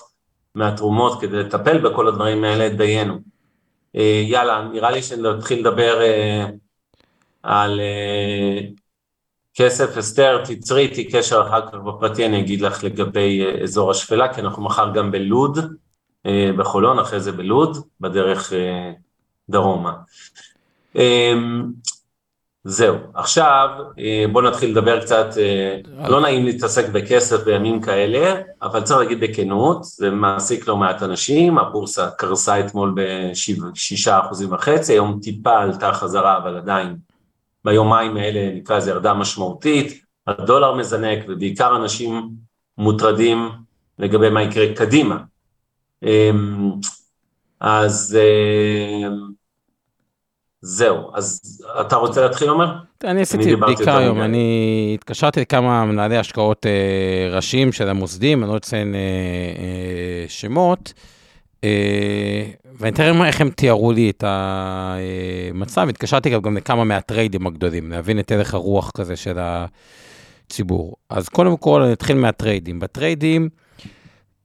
[0.55, 3.13] מהתרומות כדי לטפל בכל הדברים האלה, דיינו.
[3.95, 5.99] אה, יאללה, נראה לי שנתחיל לדבר
[7.43, 7.79] על
[9.55, 14.41] כסף, אסתר, תצרי איתי קשר אחר כך בפרטי, אני אגיד לך לגבי אזור השפלה, כי
[14.41, 15.59] אנחנו מחר גם בלוד,
[16.25, 18.91] אה, בחולון, אחרי זה בלוד, בדרך אה,
[19.49, 19.93] דרומה.
[20.95, 21.63] אמ,
[22.63, 25.25] זהו, עכשיו אה, בואו נתחיל לדבר קצת,
[26.07, 31.57] לא נעים להתעסק בכסף בימים כאלה, אבל צריך להגיד בכנות, זה מעסיק לא מעט אנשים,
[31.57, 36.95] הבורסה קרסה אתמול בשישה אחוזים וחצי, היום טיפה עלתה חזרה, אבל עדיין
[37.65, 42.29] ביומיים האלה נקרא לזה ירדה משמעותית, הדולר מזנק ובעיקר אנשים
[42.77, 43.49] מוטרדים
[43.99, 45.17] לגבי מה יקרה קדימה,
[46.03, 46.71] אמ,
[47.59, 49.33] אז אמ,
[50.61, 51.41] זהו, אז
[51.81, 52.73] אתה רוצה להתחיל עומר?
[53.03, 58.57] אני עשיתי בדיקה היום, אני התקשרתי לכמה מנהלי השקעות אה, ראשיים של המוסדים, אני לא
[58.57, 60.93] אציין אה, אה, שמות,
[62.79, 68.31] ואני אתאר איך הם תיארו לי את המצב, התקשרתי גם לכמה מהטריידים הגדולים, להבין את
[68.31, 70.95] ערך הרוח כזה של הציבור.
[71.09, 72.79] אז קודם כל אני אתחיל מהטריידים.
[72.79, 73.49] בטריידים,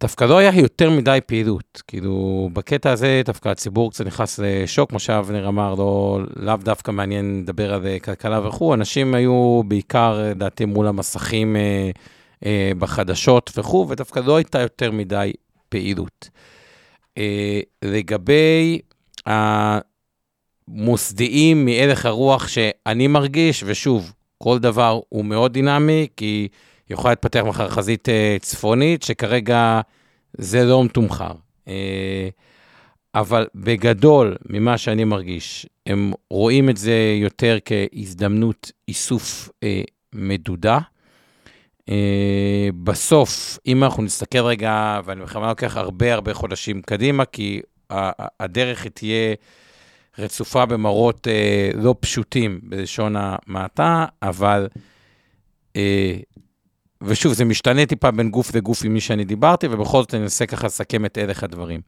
[0.01, 4.99] דווקא לא היה יותר מדי פעילות, כאילו בקטע הזה דווקא הציבור קצת נכנס לשוק, כמו
[4.99, 10.87] שאבנר אמר, לא, לאו דווקא מעניין לדבר על כלכלה וכו', אנשים היו בעיקר, לדעתי, מול
[10.87, 11.91] המסכים אה,
[12.47, 15.33] אה, בחדשות וכו', ודווקא לא הייתה יותר מדי
[15.69, 16.29] פעילות.
[17.19, 18.81] אה, לגבי
[20.69, 26.49] המוסדיים מהלך הרוח שאני מרגיש, ושוב, כל דבר הוא מאוד דינמי, כי...
[26.91, 29.81] יכולה להתפתח מחר חזית uh, צפונית, שכרגע
[30.33, 31.33] זה לא מתומחר.
[31.67, 31.71] Uh,
[33.15, 39.51] אבל בגדול, ממה שאני מרגיש, הם רואים את זה יותר כהזדמנות איסוף
[40.13, 40.79] מדודה.
[41.89, 41.91] Uh,
[42.83, 47.61] בסוף, אם אנחנו נסתכל רגע, ואני בכוונה לוקח הרבה הרבה חודשים קדימה, כי
[48.41, 49.35] הדרך היא תהיה
[50.19, 54.69] רצופה במראות uh, לא פשוטים בלשון המעטה, אבל
[55.73, 55.79] uh,
[57.03, 60.47] ושוב, זה משתנה טיפה בין גוף לגוף עם מי שאני דיברתי, ובכל זאת אני אנסה
[60.47, 61.81] ככה לסכם את הלך הדברים.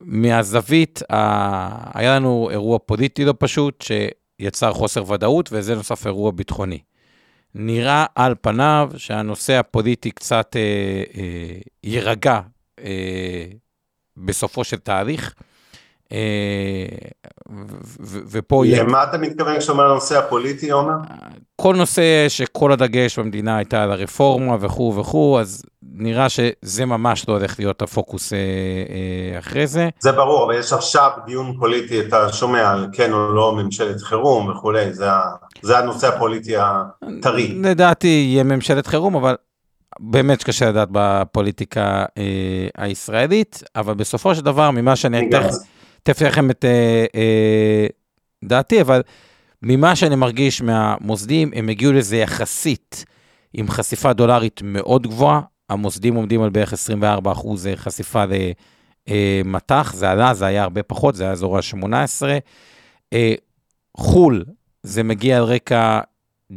[0.00, 1.98] מהזווית, ה...
[1.98, 3.84] היה לנו אירוע פוליטי לא פשוט,
[4.40, 6.78] שיצר חוסר ודאות, וזה נוסף אירוע ביטחוני.
[7.54, 12.40] נראה על פניו שהנושא הפוליטי קצת אה, אה, יירגע
[12.80, 13.44] אה,
[14.16, 15.34] בסופו של תהליך.
[16.12, 16.86] אה,
[18.06, 18.82] ופה יהיה...
[18.82, 20.96] למה אתה מתכוון כשאתה אומר הנושא הפוליטי, עומר?
[21.56, 25.62] כל נושא שכל הדגש במדינה הייתה על הרפורמה וכו' וכו', אז
[25.98, 29.88] נראה שזה ממש לא הולך להיות הפוקוס אה, אה, אחרי זה.
[29.98, 34.50] זה ברור, אבל יש עכשיו דיון פוליטי, אתה שומע על כן או לא ממשלת חירום
[34.50, 35.06] וכולי, זה,
[35.62, 37.60] זה הנושא הפוליטי הטרי.
[37.62, 39.34] לדעתי יהיה ממשלת חירום, אבל
[40.00, 45.30] באמת קשה לדעת בפוליטיקה אה, הישראלית, אבל בסופו של דבר, ממה שאני...
[46.02, 47.86] תכף לכם את אה, אה,
[48.44, 49.02] דעתי, אבל
[49.62, 53.04] ממה שאני מרגיש מהמוסדים, הם הגיעו לזה יחסית
[53.54, 55.40] עם חשיפה דולרית מאוד גבוהה.
[55.68, 58.24] המוסדים עומדים על בערך 24 אחוז אה, חשיפה
[59.08, 62.22] למטח, זה עלה, זה היה הרבה פחות, זה היה אזור ה-18.
[63.12, 63.34] אה,
[63.96, 64.44] חו"ל,
[64.82, 66.00] זה מגיע על רקע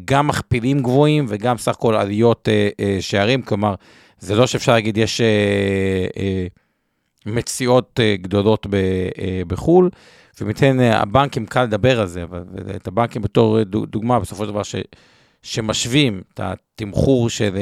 [0.05, 3.75] גם מכפילים גבוהים וגם סך הכל עליות אה, אה, שערים, כלומר,
[4.19, 5.21] זה לא שאפשר להגיד יש...
[5.21, 6.47] אה, אה,
[7.25, 8.67] מציאות גדולות
[9.47, 9.89] בחו"ל,
[10.41, 12.43] ומתן הבנקים קל לדבר על זה, אבל
[12.75, 14.75] את הבנקים בתור דוגמה, בסופו של דבר, ש,
[15.41, 17.55] שמשווים את התמחור של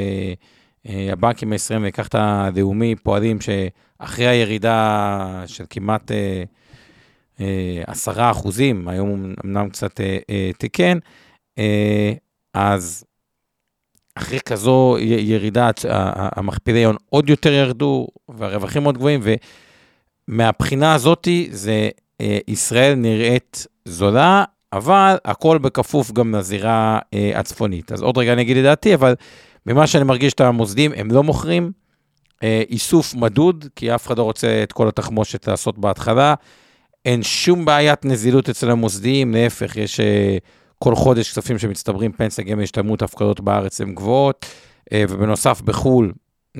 [0.85, 6.11] הבנקים הישראלים, ויקח את הלאומי, פועלים שאחרי הירידה של כמעט
[7.87, 9.99] עשרה אחוזים, היום אמנם קצת
[10.57, 10.97] תיקן,
[12.53, 13.03] אז
[14.15, 15.69] אחרי כזו ירידה,
[16.13, 19.21] המכפילי הון עוד יותר ירדו, והרווחים מאוד גבוהים,
[20.27, 21.89] ומהבחינה הזאתי, זה,
[22.21, 27.91] אה, ישראל נראית זולה, אבל הכל בכפוף גם לזירה אה, הצפונית.
[27.91, 29.15] אז עוד רגע אני אגיד לדעתי, אבל
[29.65, 31.71] ממה שאני מרגיש את המוסדים, הם לא מוכרים.
[32.43, 36.33] אה, איסוף מדוד, כי אף אחד לא רוצה את כל התחמושת לעשות בהתחלה.
[37.05, 39.99] אין שום בעיית נזילות אצל המוסדיים, להפך, יש...
[40.79, 44.45] כל חודש כספים שמצטברים, פנסיה, גמל, השתלמות, הפקדות בארץ הן גבוהות,
[44.93, 46.13] אה, ובנוסף בחו"ל,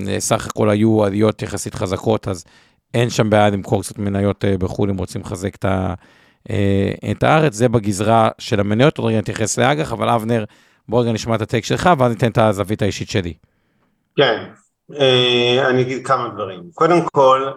[0.08, 2.46] אה, סך הכל היו עליות יחסית חזקות, אז
[2.94, 5.56] אין שם בעיה למכור קצת מניות אה, בחו"ל אם רוצים לחזק
[7.12, 10.44] את הארץ, זה בגזרה של המניות, עוד רגע נתייחס לאג"ח, אבל אבנר,
[10.90, 13.34] בוא רגע נשמע את הטקסט שלך, ואז ניתן את הזווית האישית שלי.
[14.16, 14.44] כן,
[15.70, 16.64] אני אגיד כמה דברים.
[16.74, 17.52] קודם כל,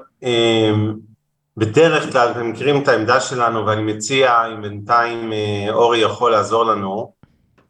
[1.57, 6.65] בדרך כלל אתם מכירים את העמדה שלנו ואני מציע אם בינתיים אה, אורי יכול לעזור
[6.65, 7.13] לנו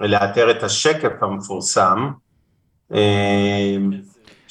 [0.01, 2.11] לאתר את השקף המפורסם
[2.93, 3.77] אה,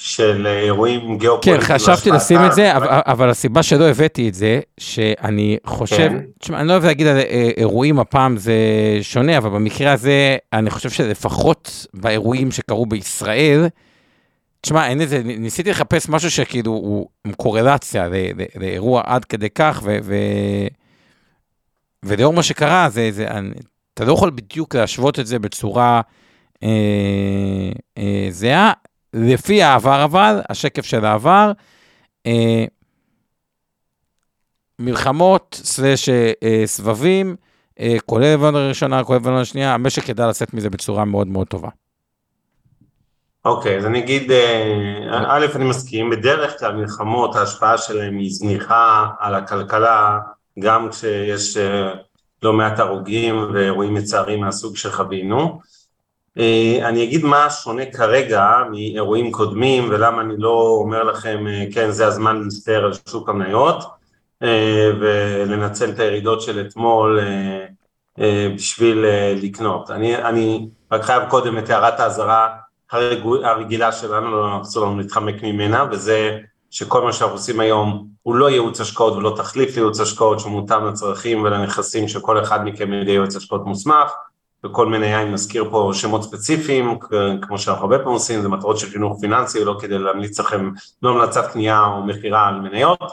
[0.03, 1.67] של אירועים גיאופוליטיים.
[1.67, 6.17] כן, חשבתי לשים את זה, אבל, אבל הסיבה שלא הבאתי את זה, שאני חושב, כן.
[6.39, 8.53] תשמע, אני לא אוהב להגיד על אה, אירועים הפעם זה
[9.01, 13.67] שונה, אבל במקרה הזה, אני חושב שלפחות באירועים שקרו בישראל,
[14.61, 18.09] תשמע, אין איזה, ניסיתי לחפש משהו שכאילו הוא עם קורלציה
[18.55, 19.97] לאירוע עד כדי כך, ו...
[20.03, 20.15] ו
[22.05, 23.49] ולאור מה שקרה, זה, זה, אני,
[23.93, 26.01] אתה לא יכול בדיוק להשוות את זה בצורה
[26.63, 26.69] אה,
[27.97, 28.71] אה, זהה.
[29.13, 31.51] לפי העבר אבל, השקף של העבר,
[32.25, 32.65] אה,
[34.79, 37.35] מלחמות סלש אה, סבבים,
[37.79, 41.69] אה, כולל לבנון הראשונה, כולל לבנון השנייה, המשק ידע לצאת מזה בצורה מאוד מאוד טובה.
[43.45, 49.07] אוקיי, אז אני אגיד, אה, א', אני מסכים, בדרך כלל מלחמות, ההשפעה שלהן היא זניחה
[49.19, 50.19] על הכלכלה,
[50.59, 51.93] גם כשיש אה,
[52.43, 55.59] לא מעט הרוגים ואירועים מצערים מהסוג שחווינו.
[56.37, 62.07] אה, אני אגיד מה שונה כרגע מאירועים קודמים ולמה אני לא אומר לכם, כן, זה
[62.07, 63.83] הזמן להסתער על שוק המניות
[64.99, 67.19] ולנצל את הירידות של אתמול
[68.55, 69.05] בשביל
[69.41, 69.91] לקנות.
[69.91, 72.57] אני, אני רק חייב קודם את הערת האזהרה
[73.43, 76.37] הרגילה שלנו, לא אסור לנו להתחמק ממנה, וזה
[76.69, 81.43] שכל מה שאנחנו עושים היום הוא לא ייעוץ השקעות ולא תחליף לייעוץ השקעות שמותאם לצרכים
[81.43, 84.11] ולנכסים של כל אחד מכם ידי ייעוץ השקעות מוסמך,
[84.65, 86.99] וכל מניה, אם נזכיר פה שמות ספציפיים,
[87.41, 90.71] כמו שאנחנו הרבה פעמים עושים, זה מטרות של חינוך פיננסי, לא כדי להמליץ לכם,
[91.03, 93.11] לא המלצת קנייה או מכירה על מניות,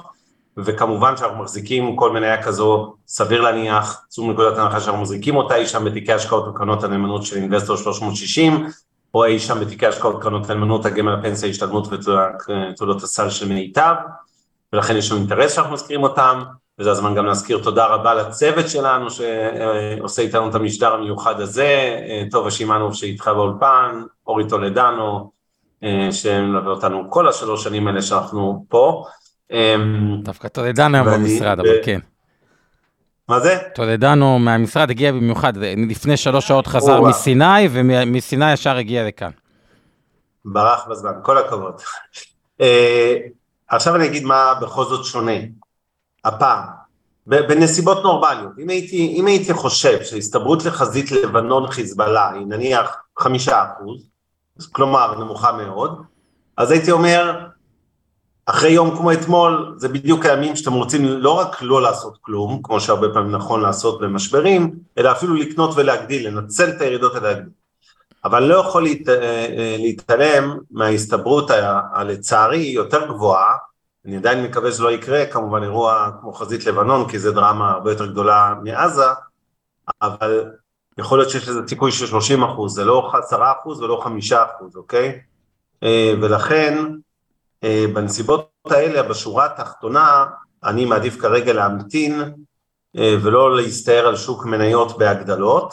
[0.57, 5.67] וכמובן שאנחנו מחזיקים כל מניה כזו, סביר להניח, צאו מנקודת הנחה שאנחנו מחזיקים אותה, היא
[5.67, 8.67] שם בתיקי השקעות וקרנות הנאמנות של אינבסטור 360,
[9.15, 13.95] או אי שם בתיקי השקעות קרנות הנאמנות, הגמל הפנסיה, השתלמות ותעודות הסל של מיטב,
[14.73, 16.43] ולכן יש לנו אינטרס שאנחנו מזכירים אותם,
[16.79, 22.51] וזה הזמן גם להזכיר תודה רבה לצוות שלנו שעושה איתנו את המשדר המיוחד הזה, טובה
[22.51, 25.31] שמענוב שאיתך באולפן, אורי טולדנו,
[26.11, 29.05] שמלווה אותנו כל השלוש שנים האלה שאנחנו פה.
[30.23, 32.01] דווקא טולדנו היום במשרד, אבל כן.
[33.29, 33.59] מה זה?
[33.75, 35.53] טולדנו מהמשרד הגיע במיוחד,
[35.89, 39.31] לפני שלוש שעות חזר מסיני, ומסיני ישר הגיע לכאן.
[40.45, 41.81] ברח בזמן, כל הכבוד.
[42.61, 43.17] אה,
[43.69, 45.33] עכשיו אני אגיד מה בכל זאת שונה,
[46.29, 46.63] הפעם,
[47.27, 48.53] בנסיבות נורמליות.
[48.59, 54.09] אם הייתי, אם הייתי חושב שהסתברות לחזית לבנון חיזבאללה היא נניח חמישה אחוז,
[54.73, 56.03] כלומר נמוכה מאוד,
[56.57, 57.47] אז הייתי אומר,
[58.47, 62.81] אחרי יום כמו אתמול, זה בדיוק הימים שאתם רוצים לא רק לא לעשות כלום, כמו
[62.81, 67.53] שהרבה פעמים נכון לעשות במשברים, אלא אפילו לקנות ולהגדיל, לנצל את הירידות ולהגדיל.
[68.25, 71.51] אבל לא יכול להת, אה, להתעלם מההסתברות
[71.93, 73.55] הלצערי יותר גבוהה,
[74.09, 77.93] אני עדיין מקווה שזה לא יקרה, כמובן אירוע כמו חזית לבנון, כי זה דרמה הרבה
[77.93, 79.07] יותר גדולה מעזה,
[80.03, 80.51] אבל
[80.99, 84.77] יכול להיות שיש לזה סיכוי של 30 אחוז, זה לא 10 אחוז ולא 5 אחוז,
[84.77, 85.21] אוקיי?
[85.83, 86.85] אה, ולכן
[87.65, 90.27] אה, בנסיבות האלה, בשורה התחתונה,
[90.65, 92.21] אני מעדיף כרגע להמתין
[92.97, 95.73] אה, ולא להסתער על שוק מניות בהגדלות.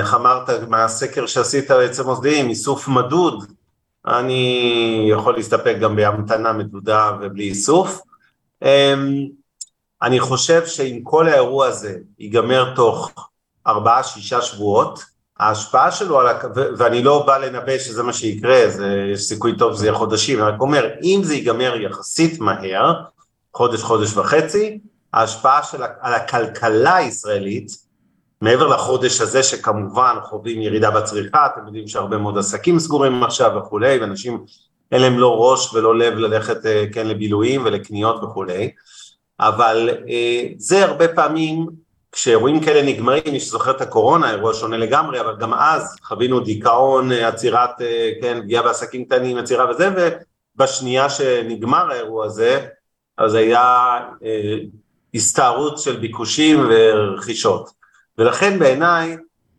[0.00, 3.52] איך אמרת מהסקר שעשית אצל מוסדיים, איסוף מדוד,
[4.06, 8.00] אני יכול להסתפק גם בהמתנה מדודה ובלי איסוף.
[10.02, 13.12] אני חושב שאם כל האירוע הזה ייגמר תוך
[13.66, 15.04] ארבעה-שישה שבועות,
[15.38, 16.44] ההשפעה שלו על, הכ...
[16.78, 20.48] ואני לא בא לנבא שזה מה שיקרה, זה, יש סיכוי טוב שזה יהיה חודשים, אני
[20.48, 22.94] רק אומר, אם זה ייגמר יחסית מהר,
[23.54, 24.78] חודש, חודש וחצי,
[25.12, 27.89] ההשפעה של, על הכלכלה הישראלית,
[28.40, 33.98] מעבר לחודש הזה שכמובן חווים ירידה בצריכה, אתם יודעים שהרבה מאוד עסקים סגורים עכשיו וכולי,
[33.98, 34.44] ואנשים
[34.92, 38.70] אין להם לא ראש ולא לב ללכת אה, כן לבילויים ולקניות וכולי,
[39.40, 41.66] אבל אה, זה הרבה פעמים
[42.12, 47.12] כשאירועים כאלה נגמרים, מי שזוכר את הקורונה, אירוע שונה לגמרי, אבל גם אז חווינו דיכאון,
[47.12, 47.70] אה, עצירת,
[48.22, 49.90] כן, פגיעה בעסקים קטנים, עצירה וזה,
[50.56, 52.66] ובשנייה שנגמר האירוע הזה,
[53.18, 54.56] אז היה אה,
[55.14, 57.79] הסתערות של ביקושים ורכישות.
[58.20, 59.16] ולכן בעיניי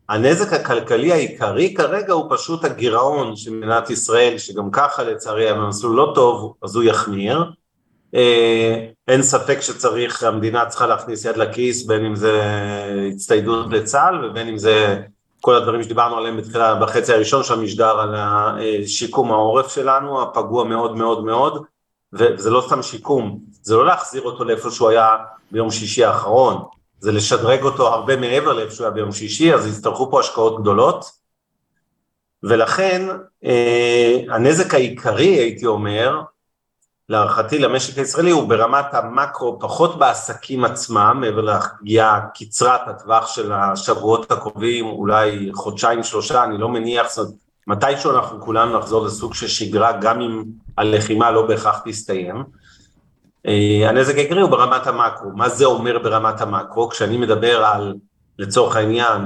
[0.08, 5.96] הנזק הכלכלי העיקרי כרגע הוא פשוט הגירעון של מדינת ישראל, שגם ככה לצערי היה במסלול
[5.96, 7.44] לא טוב, אז הוא יחמיר.
[8.14, 12.42] אה, אין ספק שצריך, המדינה צריכה להכניס יד לכיס, בין אם זה
[13.12, 15.02] הצטיידות לצה"ל ובין אם זה
[15.40, 18.14] כל הדברים שדיברנו עליהם בתחילה, בחצי הראשון של המשדר על
[18.86, 21.64] שיקום העורף שלנו, הפגוע מאוד מאוד מאוד,
[22.12, 25.16] וזה לא סתם שיקום, זה לא להחזיר אותו לאיפה שהוא היה
[25.50, 26.62] ביום שישי האחרון,
[27.02, 31.04] זה לשדרג אותו הרבה מעבר לאיפה שהוא היה ביום שישי, אז יצטרכו פה השקעות גדולות,
[32.42, 33.08] ולכן
[33.44, 36.20] אה, הנזק העיקרי, הייתי אומר,
[37.08, 44.32] להערכתי למשק הישראלי הוא ברמת המקרו, פחות בעסקים עצמם, מעבר לפגיעה קצרת הטווח של השבועות
[44.32, 49.48] הקרובים, אולי חודשיים שלושה, אני לא מניח, זאת אומרת, מתישהו אנחנו כולנו נחזור לסוג של
[49.48, 50.44] שגרה, גם אם
[50.78, 52.44] הלחימה לא בהכרח תסתיים.
[53.46, 56.88] אה, הנזק העיקרי הוא ברמת המקרו, מה זה אומר ברמת המקרו?
[56.88, 57.94] כשאני מדבר על,
[58.38, 59.20] לצורך העניין,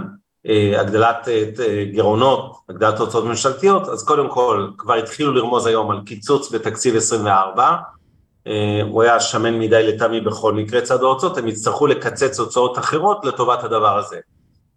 [0.46, 6.00] אה, הגדלת אה, גירעונות, הגדלת הוצאות ממשלתיות, אז קודם כל כבר התחילו לרמוז היום על
[6.06, 7.76] קיצוץ בתקציב 24,
[8.90, 13.64] הוא היה שמן מדי לטעמי בכל מקרה צד ההוצאות, הם יצטרכו לקצץ הוצאות אחרות לטובת
[13.64, 14.16] הדבר הזה.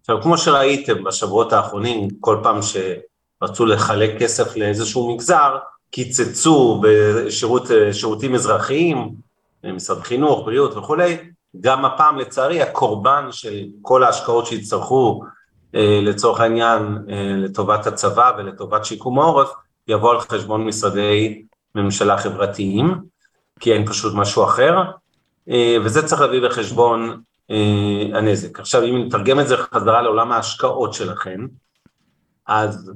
[0.00, 5.56] עכשיו כמו שראיתם בשבועות האחרונים, כל פעם שרצו לחלק כסף לאיזשהו מגזר,
[5.90, 6.82] קיצצו
[7.68, 9.14] בשירותים אזרחיים,
[9.64, 11.16] משרד חינוך, בריאות וכולי,
[11.60, 15.22] גם הפעם לצערי הקורבן של כל ההשקעות שיצטרכו
[15.74, 19.52] אה, לצורך העניין אה, לטובת הצבא ולטובת שיקום העורף,
[19.88, 21.42] יבוא על חשבון משרדי
[21.74, 22.94] ממשלה חברתיים,
[23.60, 24.76] כי אין פשוט משהו אחר,
[25.50, 27.22] אה, וזה צריך להביא בחשבון
[28.14, 28.60] הנזק.
[28.60, 31.46] עכשיו אם נתרגם את זה חזרה לעולם ההשקעות שלכם,
[32.46, 32.92] אז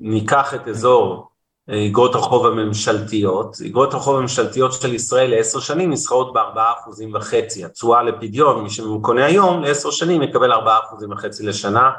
[0.00, 1.30] ניקח את אזור
[1.70, 8.02] אגרות החוב הממשלתיות, אגרות החוב הממשלתיות של ישראל לעשר שנים נסחרות בארבעה אחוזים וחצי, התשואה
[8.02, 11.90] לפדיון, מי שקונה היום לעשר שנים יקבל ארבעה אחוזים וחצי לשנה,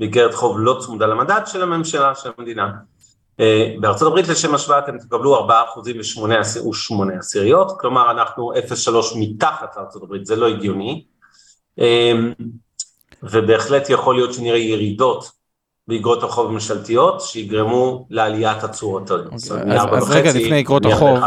[0.00, 2.70] באגרת חוב לא צמודה למדד של הממשלה, של המדינה.
[3.40, 6.40] אה, בארצות הברית לשם השוואה אתם תקבלו ארבעה אחוזים ושמונה
[7.18, 11.04] עשיריות, כלומר אנחנו 0.3 מתחת לארצות הברית, זה לא הגיוני,
[11.78, 12.12] אה,
[13.22, 15.43] ובהחלט יכול להיות שנראה ירידות
[15.88, 19.10] באגרות החוב הממשלתיות שיגרמו לעליית התשואות.
[19.10, 19.36] אוקיי,
[19.92, 21.18] אז רגע לפני אגרות החוב,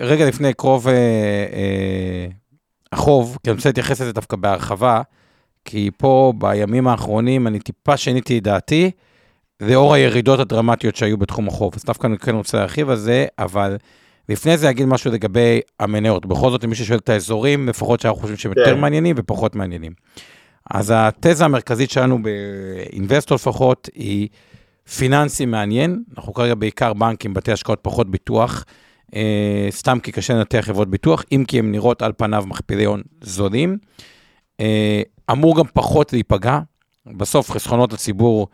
[0.00, 2.26] רגע לפני קרוב אה, אה,
[2.92, 5.02] החוב, כי אני רוצה להתייחס לזה דווקא בהרחבה,
[5.64, 8.90] כי פה בימים האחרונים אני טיפה שיניתי את דעתי,
[9.60, 11.72] לאור הירידות הדרמטיות שהיו בתחום החוב.
[11.76, 13.76] אז דווקא אני כן רוצה להרחיב על זה, אבל
[14.28, 16.26] לפני זה אגיד משהו לגבי המניות.
[16.26, 18.80] בכל זאת, מי ששואל את האזורים, לפחות שאנחנו חושבים שהם יותר כן.
[18.80, 19.92] מעניינים ופחות מעניינים.
[20.70, 24.28] אז התזה המרכזית שלנו באינבסטור לפחות היא
[24.96, 28.64] פיננסי מעניין, אנחנו כרגע בעיקר בנקים, בתי השקעות, פחות ביטוח,
[29.14, 33.02] אה, סתם כי קשה לנתח חברות ביטוח, אם כי הן נראות על פניו מכפילי הון
[33.20, 33.78] זולים.
[34.60, 35.02] אה,
[35.32, 36.58] אמור גם פחות להיפגע,
[37.06, 38.48] בסוף חסכונות לציבור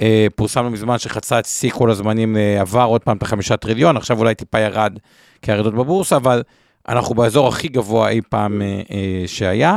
[0.00, 3.96] אה, פורסם לא מזמן שחצה את שיא כל הזמנים, עבר עוד פעם את החמישה טריליון,
[3.96, 4.98] עכשיו אולי טיפה ירד
[5.42, 6.42] כהרדות בבורסה, אבל
[6.88, 8.62] אנחנו באזור הכי גבוה אי פעם
[9.26, 9.76] שהיה.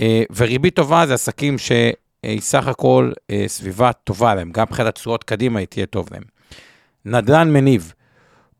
[0.00, 5.24] אה, וריבית טובה זה עסקים שהיא סך הכל אה, סביבה טובה להם, גם מבחינת התשואות
[5.24, 6.22] קדימה היא תהיה טוב להם.
[7.04, 7.92] נדל"ן מניב,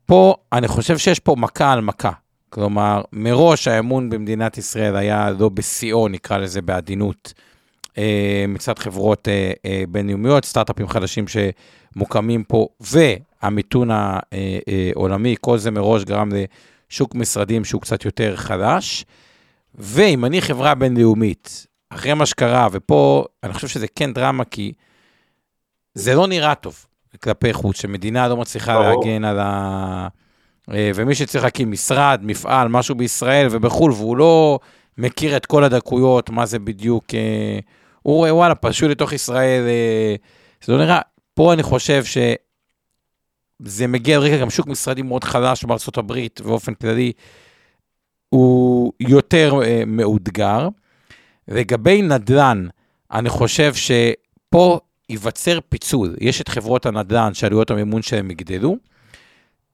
[0.06, 2.10] פה אני חושב שיש פה מכה על מכה.
[2.50, 7.32] כלומר, מראש האמון במדינת ישראל היה לא בשיאו, נקרא לזה בעדינות,
[7.98, 9.28] אה, מצד חברות
[9.88, 16.28] בינלאומיות, סטארט-אפים חדשים שמוקמים פה, והמיתון העולמי, כל זה מראש גרם
[16.90, 19.04] לשוק משרדים שהוא קצת יותר חלש.
[19.74, 24.72] ואם אני חברה בינלאומית, אחרי מה שקרה, ופה אני חושב שזה כן דרמה, כי
[25.94, 26.86] זה לא נראה טוב
[27.22, 29.04] כלפי חוץ, שמדינה לא מצליחה ברור.
[29.04, 30.08] להגן על ה...
[30.72, 34.58] אה, ומי שצריך להקים משרד, מפעל, משהו בישראל ובחו"ל, והוא לא
[34.98, 37.58] מכיר את כל הדקויות, מה זה בדיוק, אה,
[38.02, 40.14] הוא רואה, וואלה, פשוט לתוך ישראל, אה,
[40.64, 41.00] זה לא נראה,
[41.34, 46.74] פה אני חושב שזה מגיע על רקע גם שוק משרדי מאוד חלש בארצות הברית, באופן
[46.74, 47.12] כללי,
[48.28, 50.68] הוא יותר uh, מאותגר.
[51.48, 52.66] לגבי נדל"ן,
[53.12, 56.16] אני חושב שפה ייווצר פיצול.
[56.20, 58.76] יש את חברות הנדל"ן שעלויות המימון שלהם יגדלו.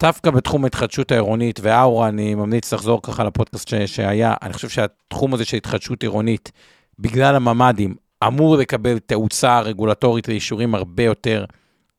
[0.00, 5.34] דווקא בתחום ההתחדשות העירונית, ואאורה, אני ממליץ לחזור ככה לפודקאסט ש- שהיה, אני חושב שהתחום
[5.34, 6.52] הזה של התחדשות עירונית,
[6.98, 7.94] בגלל הממ"דים,
[8.26, 11.44] אמור לקבל תאוצה רגולטורית לאישורים הרבה יותר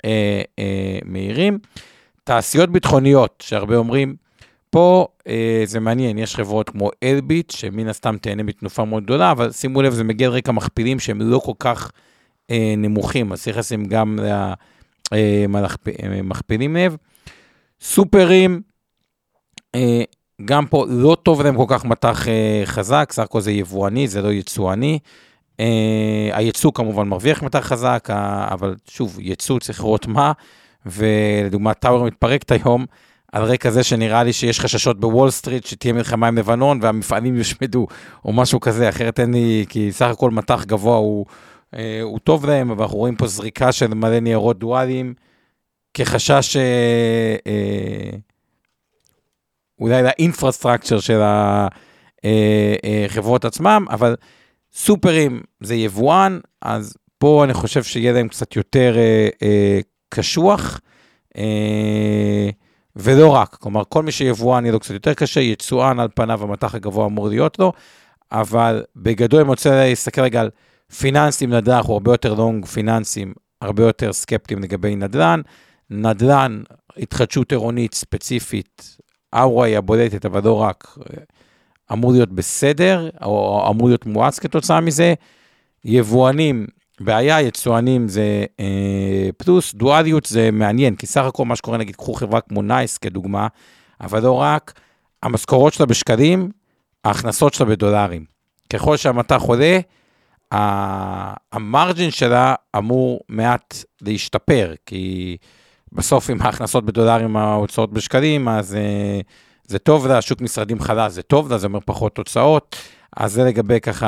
[0.06, 1.60] אה, אה, מהירים.
[2.24, 4.16] תעשיות ביטחוניות, שהרבה אומרים,
[4.72, 9.52] פה אה, זה מעניין, יש חברות כמו אלביט, שמן הסתם תהנה מתנופה מאוד גדולה, אבל
[9.52, 11.92] שימו לב, זה מגיע על רקע מכפילים שהם לא כל כך
[12.52, 14.20] אה, נמוכים, אז צריך לשים גם
[15.12, 16.98] למכפילים אה, לב.
[17.82, 18.62] סופרים,
[19.76, 20.04] אה,
[20.46, 24.22] גם פה לא טוב להם כל כך מטח אה, חזק, סך הכל זה יבואני, זה
[24.22, 25.00] לא יצואני.
[25.60, 28.10] אה, הייצוא כמובן מרוויח מטח חזק,
[28.52, 30.32] אבל שוב, ייצוא צריך לראות מה,
[30.86, 32.86] ולדוגמה טאוור מתפרקת היום,
[33.32, 37.88] על רקע זה שנראה לי שיש חששות בוול סטריט שתהיה מלחמה עם לבנון והמפעלים יושמדו,
[38.26, 41.26] או משהו כזה, אחרת אין לי, כי סך הכל מטח גבוה הוא,
[41.76, 45.14] אה, הוא טוב להם, אבל אנחנו רואים פה זריקה של מלא ניירות דואליים,
[45.94, 48.18] כחשש אה, אה,
[49.80, 51.22] אולי לאינפרסטרקצ'ר של
[53.08, 54.16] החברות אה, אה, עצמם, אבל
[54.74, 59.80] סופרים זה יבואן, אז פה אני חושב שיהיה להם קצת יותר אה, אה,
[60.10, 60.80] קשוח.
[61.38, 62.50] אה,
[62.96, 66.76] ולא רק, כלומר, כל מי שיבואן יהיה לו קצת יותר קשה, יצואן על פניו המטח
[66.76, 67.74] הגבוה אמור להיות לו,
[68.32, 70.50] אבל בגדול אני רוצה להסתכל רגע על
[70.98, 75.42] פיננסים, נדל"ן, אנחנו הרבה יותר long פיננסים, הרבה יותר סקפטיים לגבי נדל"ן.
[75.90, 76.62] נדל"ן,
[76.98, 78.98] התחדשות עירונית ספציפית,
[79.34, 80.98] אאורה היא הבולטת, אבל לא רק,
[81.92, 85.14] אמור להיות בסדר, או אמור להיות מואץ כתוצאה מזה.
[85.86, 86.68] יבואנים,
[87.04, 92.14] בעיה, יצואנים זה אה, פלוס, דואליות זה מעניין, כי סך הכל מה שקורה, נגיד, קחו
[92.14, 93.48] חברה כמו נייס כדוגמה,
[94.02, 94.74] אבל לא רק,
[95.24, 96.52] המשכורות שלה בשקלים,
[97.06, 98.26] ההכנסות שלה בדולרים.
[98.74, 99.80] ככל שהמטח עולה,
[101.52, 105.38] המרג'ין שלה אמור מעט להשתפר, כי
[105.92, 109.20] בסוף עם ההכנסות בדולרים, ההוצאות בשקלים, אז אה,
[109.68, 112.76] זה טוב לה, שוק משרדים חלש זה טוב לה, זה אומר פחות תוצאות.
[113.18, 114.08] אז זה לגבי ככה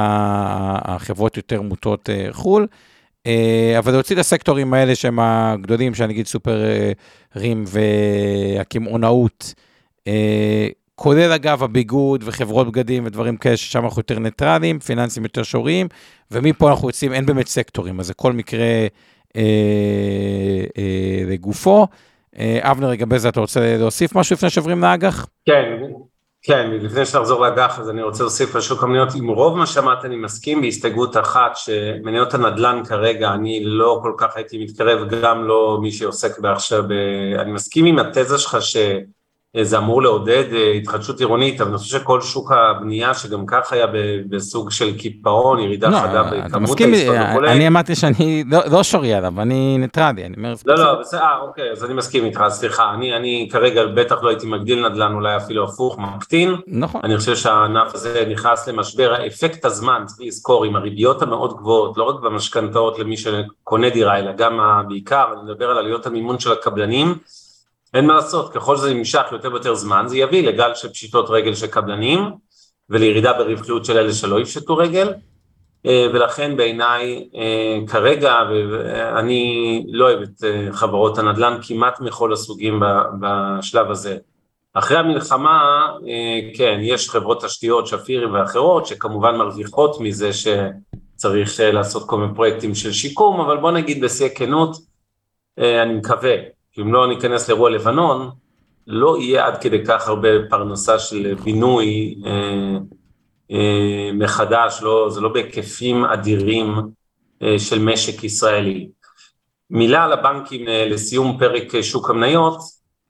[0.81, 2.67] החברות יותר מוטות אה, חו"ל.
[3.27, 9.53] אה, אבל להוציא הסקטורים האלה שהם הגדולים, שאני אגיד סופרים והקמעונאות,
[10.07, 15.87] אה, כולל אגב הביגוד וחברות בגדים ודברים כאלה ששם אנחנו יותר ניטרלים, פיננסים יותר שוריים,
[16.31, 18.87] ומפה אנחנו יוצאים, אין באמת סקטורים, אז זה כל מקרה
[19.35, 19.41] אה,
[20.77, 21.87] אה, לגופו.
[22.61, 25.27] אבנר, לגבי זה אתה רוצה להוסיף משהו לפני שעוברים לאג"ח?
[25.45, 25.63] כן,
[26.45, 30.05] כן, לפני שנחזור לאג"ח אז אני רוצה להוסיף על שוק המניות, עם רוב מה שאמרת
[30.05, 35.77] אני מסכים בהסתייגות אחת שמניות הנדל"ן כרגע אני לא כל כך הייתי מתקרב, גם לא
[35.81, 36.83] מי שעוסק בעכשיו,
[37.39, 38.77] אני מסכים עם התזה שלך ש...
[39.61, 43.87] זה אמור לעודד אה, התחדשות עירונית, אבל אני חושב שכל שוק הבנייה, שגם כך היה
[44.29, 47.51] בסוג של קיפאון, ירידה לא, חדה בכמות העסקות וכולי.
[47.51, 50.53] אני אמרתי שאני לא, לא שורי עליו, אני ניטרלי, אני אומר...
[50.65, 54.29] לא, לא, בסדר, אה, אוקיי, אז אני מסכים איתך, סליחה, אני, אני כרגע בטח לא
[54.29, 56.55] הייתי מגדיל נדל"ן, אולי אפילו הפוך, מקטין.
[56.67, 57.01] נכון.
[57.03, 62.03] אני חושב שהענף הזה נכנס למשבר, האפקט הזמן, צריך לזכור, עם הריביות המאוד גבוהות, לא
[62.03, 67.15] רק במשכנתאות למי שקונה דירה, אלא גם בעיקר, אני מדבר על עלויות המימון של הקבלנים.
[67.93, 71.55] אין מה לעשות, ככל שזה נמשך יותר ויותר זמן, זה יביא לגל של פשיטות רגל
[71.55, 72.19] של קבלנים
[72.89, 75.13] ולירידה ברווחיות של אלה שלא יפשטו רגל,
[75.85, 82.79] אה, ולכן בעיניי אה, כרגע, ואני לא אוהב את אה, חברות הנדל"ן כמעט מכל הסוגים
[83.19, 84.17] בשלב הזה.
[84.73, 85.87] אחרי המלחמה,
[86.57, 92.91] כן, יש חברות תשתיות, שפירי ואחרות, שכמובן מרוויחות מזה שצריך לעשות כל מיני פרויקטים של
[92.91, 94.77] שיקום, אבל בוא נגיד בשיא הכנות,
[95.57, 96.35] אני מקווה
[96.81, 98.29] אם לא ניכנס לאירוע לבנון,
[98.87, 102.77] לא יהיה עד כדי כך הרבה פרנסה של בינוי אה,
[103.51, 106.75] אה, מחדש, לא, זה לא בהיקפים אדירים
[107.41, 108.89] אה, של משק ישראלי.
[109.69, 112.59] מילה על הבנקים אה, לסיום פרק אה, שוק המניות,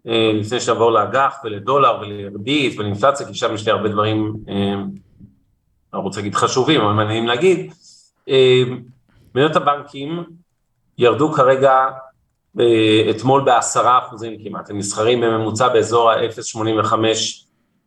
[0.08, 4.74] אה, לפני שנעבור לאג"ח ולדולר ולריבית ולאינפלציה, כי שם יש לי הרבה דברים, אה,
[5.94, 7.74] אני רוצה להגיד חשובים, אבל מעניינים להגיד.
[8.30, 8.64] אה,
[9.36, 10.24] מניות הבנקים
[10.98, 11.90] ירדו כרגע
[13.10, 16.94] אתמול בעשרה אחוזים כמעט, הם נסחרים בממוצע באזור ה-0.85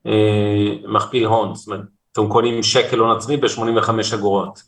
[0.07, 0.13] אה,
[0.89, 1.81] מכפיל הון, זאת אומרת,
[2.13, 4.63] אתם קונים שקל הון עצמי ב-85 אגורות.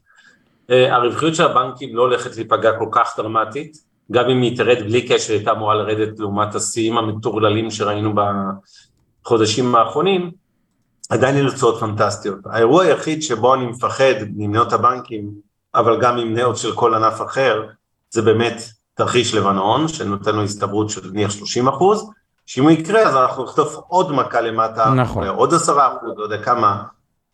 [0.70, 3.76] אה, הרווחיות של הבנקים לא הולכת להיפגע כל כך דרמטית,
[4.12, 8.14] גם אם היא תרד בלי קשר, הייתה אמורה לרדת לעומת השיאים המטורללים שראינו
[9.24, 10.30] בחודשים האחרונים,
[11.10, 12.38] עדיין יהיו תוצאות פנטסטיות.
[12.44, 15.30] האירוע היחיד שבו אני מפחד ממניות הבנקים,
[15.74, 17.66] אבל גם ממניות של כל ענף אחר,
[18.10, 18.62] זה באמת
[18.98, 22.10] תרחיש לבנון, שנותן לו הסתברות של נניח 30 אחוז,
[22.46, 25.26] שאם הוא יקרה אז אנחנו נחטוף עוד מכה למטה, נכון.
[25.26, 26.82] עוד עשרה אחוז, לא יודע כמה,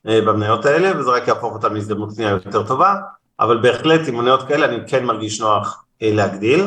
[0.04, 2.94] במניות האלה, וזה רק יהפוך אותן להזדמנות קנייה יותר טובה,
[3.40, 6.66] אבל בהחלט עם מניות כאלה אני כן מרגיש נוח להגדיל.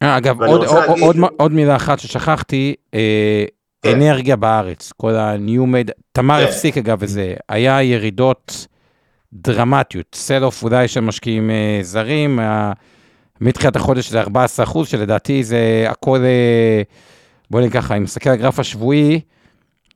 [0.00, 1.04] אגב, עוד, עוד, להגיד...
[1.04, 3.44] עוד, עוד מילה אחת ששכחתי, אה,
[3.82, 4.02] כן.
[4.02, 6.48] אנרגיה בארץ, כל הניומד, תמר כן.
[6.48, 8.66] הפסיק אגב וזה, היה ירידות
[9.32, 12.72] דרמטיות, sell-off אולי של משקיעים אה, זרים, אה,
[13.40, 16.82] מתחילת החודש זה 14 אחוז, שלדעתי זה הכל, אה,
[17.50, 19.20] בוא נגיד ככה, אם נסתכל על הגרף השבועי,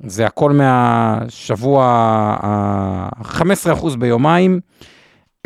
[0.07, 1.84] זה הכל מהשבוע,
[2.43, 4.61] ה-15 אחוז ביומיים.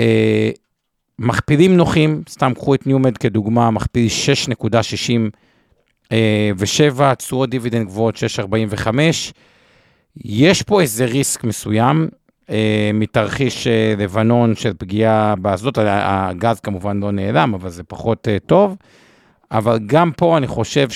[0.00, 0.50] אה,
[1.18, 4.08] מכפילים נוחים, סתם קחו את ניומד כדוגמה, מכפיל
[6.10, 8.88] 6.67, תשואות דיבידנד גבוהות 6.45.
[10.24, 12.21] יש פה איזה ריסק מסוים אה,
[12.94, 18.76] מתרחיש אה, לבנון של פגיעה באסדות, הגז כמובן לא נעלם, אבל זה פחות אה, טוב.
[19.50, 20.88] אבל גם פה אני חושב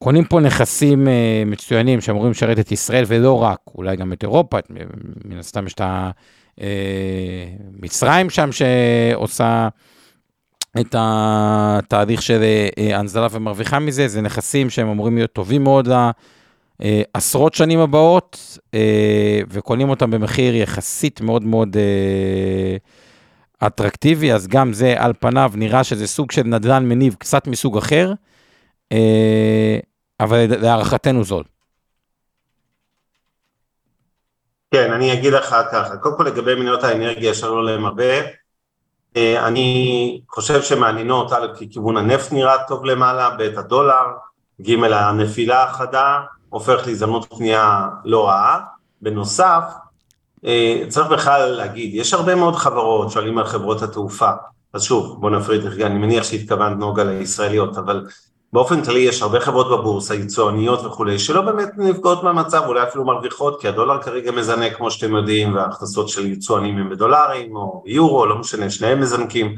[0.00, 4.58] שקונים פה נכסים אה, מצוינים שאמורים לשרת את ישראל ולא רק, אולי גם את אירופה,
[5.24, 6.10] מן הסתם יש את ה...
[6.60, 9.68] אה, שם שעושה
[10.80, 12.42] את התהליך של
[12.78, 15.88] אה, הנזלה ומרוויחה מזה, זה נכסים שהם אמורים להיות טובים מאוד
[16.80, 21.76] לעשרות שנים הבאות, אה, וקונים אותם במחיר יחסית מאוד מאוד
[23.66, 28.12] אטרקטיבי, אז גם זה על פניו נראה שזה סוג של נדל"ן מניב קצת מסוג אחר,
[30.20, 31.44] אבל להערכתנו זול.
[34.74, 38.04] כן, אני אגיד לך ככה, קודם כל לגבי מניות האנרגיה שלא להם הרבה,
[39.16, 44.04] אה, אני חושב שמעניינות, א', כי כיוון הנפט נראה טוב למעלה, ב', הדולר,
[44.62, 46.20] ג', הנפילה החדה,
[46.54, 48.60] הופך להזדמנות קנייה לא רעה.
[49.00, 49.64] בנוסף,
[50.44, 54.30] אה, צריך בכלל להגיד, יש הרבה מאוד חברות, שואלים על חברות התעופה,
[54.72, 58.06] אז שוב, בוא נפריד רגע, אני מניח שהתכוונת נוגה לישראליות, אבל
[58.52, 63.60] באופן כללי יש הרבה חברות בבורסה, יצואניות וכולי, שלא באמת נפגעות מהמצב, אולי אפילו מרוויחות,
[63.60, 68.38] כי הדולר כרגע מזנק כמו שאתם יודעים, וההכנסות של יצואנים הם בדולרים או ביורו, לא
[68.38, 69.54] משנה, שניהם מזנקים.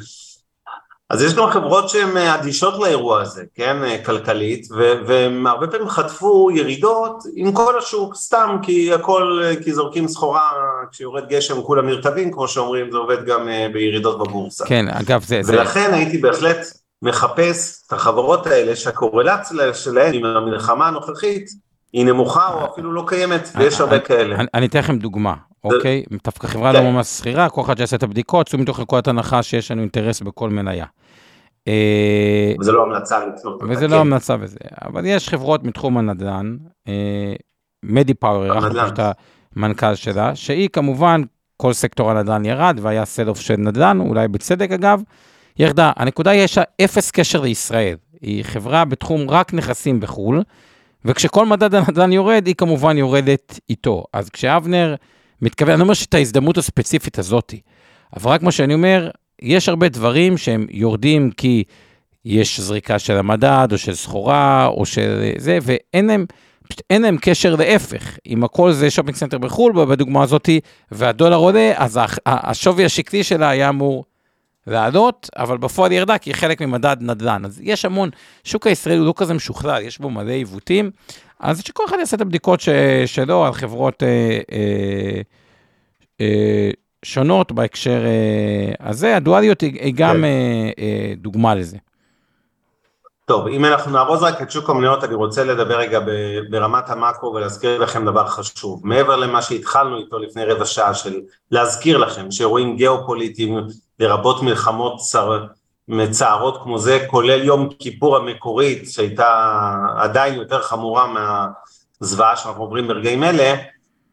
[1.10, 4.68] אז יש גם חברות שהן אדישות לאירוע הזה, כן, כלכלית,
[5.06, 10.50] והם הרבה פעמים חטפו ירידות עם כל השוק, סתם, כי הכל, כי זורקים סחורה,
[10.92, 14.64] כשיורד גשם כולם נרטבים, כמו שאומרים, זה עובד גם אה, בירידות בבורסה.
[14.66, 15.40] כן, אגב, זה...
[15.46, 15.96] ולכן זה...
[15.96, 16.66] הייתי בהחלט...
[17.02, 21.50] מחפש את החברות האלה שהקורלציה שלהן עם המלחמה הנוכחית
[21.92, 24.36] היא נמוכה או אפילו לא קיימת, ויש הרבה כאלה.
[24.54, 25.34] אני אתן לכם דוגמה,
[25.74, 26.02] אוקיי?
[26.24, 26.82] דווקא חברה לא.
[26.82, 30.50] ממש שכירה, כל אחד שיעשה את הבדיקות, צאו מתוך נקודת הנחה שיש לנו אינטרס בכל
[30.50, 30.86] מניה.
[31.68, 33.96] אה, וזה לא המלצה לקנות וזה לא.
[33.96, 36.56] המלצה וזה, אבל יש חברות מתחום הנדל"ן,
[37.82, 39.00] מדי פאוור, אנחנו את
[39.56, 41.22] המנכ"ל שלה, שהיא כמובן,
[41.56, 45.02] כל סקטור הנדל"ן ירד והיה sell-off של נדל"ן, אולי בצדק אגב,
[45.58, 45.92] ירדה.
[45.96, 47.96] הנקודה היא, יש לה אפס קשר לישראל.
[48.20, 50.42] היא חברה בתחום רק נכסים בחו"ל,
[51.04, 54.04] וכשכל מדד הנדל"ן יורד, היא כמובן יורדת איתו.
[54.12, 54.94] אז כשאבנר
[55.42, 57.60] מתכוון, אני אומר שאת ההזדמנות הספציפית הזאתי,
[58.16, 59.10] אבל רק מה שאני אומר,
[59.42, 61.64] יש הרבה דברים שהם יורדים כי
[62.24, 66.26] יש זריקה של המדד, או של סחורה, או של זה, ואין להם,
[66.68, 68.18] פשוט אין להם קשר להפך.
[68.26, 70.60] אם הכל זה shopping center בחו"ל, בדוגמה הזאתי,
[70.90, 74.04] והדולר עולה, אז השווי השקלי שלה היה אמור
[74.66, 77.44] לעלות, אבל בפועל ירדה כי היא חלק ממדד נדל"ן.
[77.44, 78.10] אז יש המון,
[78.44, 80.90] שוק הישראלי הוא לא כזה משוכלל, יש בו מלא עיוותים,
[81.40, 82.68] אז שכל אחד יעשה את הבדיקות ש,
[83.06, 85.20] שלו על חברות אה, אה,
[86.20, 86.70] אה,
[87.04, 90.24] שונות בהקשר אה, הזה, הדואליות היא, היא גם כן.
[90.24, 91.76] אה, אה, דוגמה לזה.
[93.24, 96.00] טוב, אם אנחנו נארוז רק את שוק המניות, אני רוצה לדבר רגע
[96.50, 98.80] ברמת המאקרו ולהזכיר לכם דבר חשוב.
[98.84, 101.20] מעבר למה שהתחלנו איתו לפני רבע שעה של
[101.50, 103.58] להזכיר לכם שאירועים גיאופוליטיים
[103.98, 105.46] לרבות מלחמות צר...
[105.88, 113.24] מצערות כמו זה, כולל יום כיפור המקורית שהייתה עדיין יותר חמורה מהזוועה שאנחנו עוברים ברגעים
[113.24, 113.54] אלה,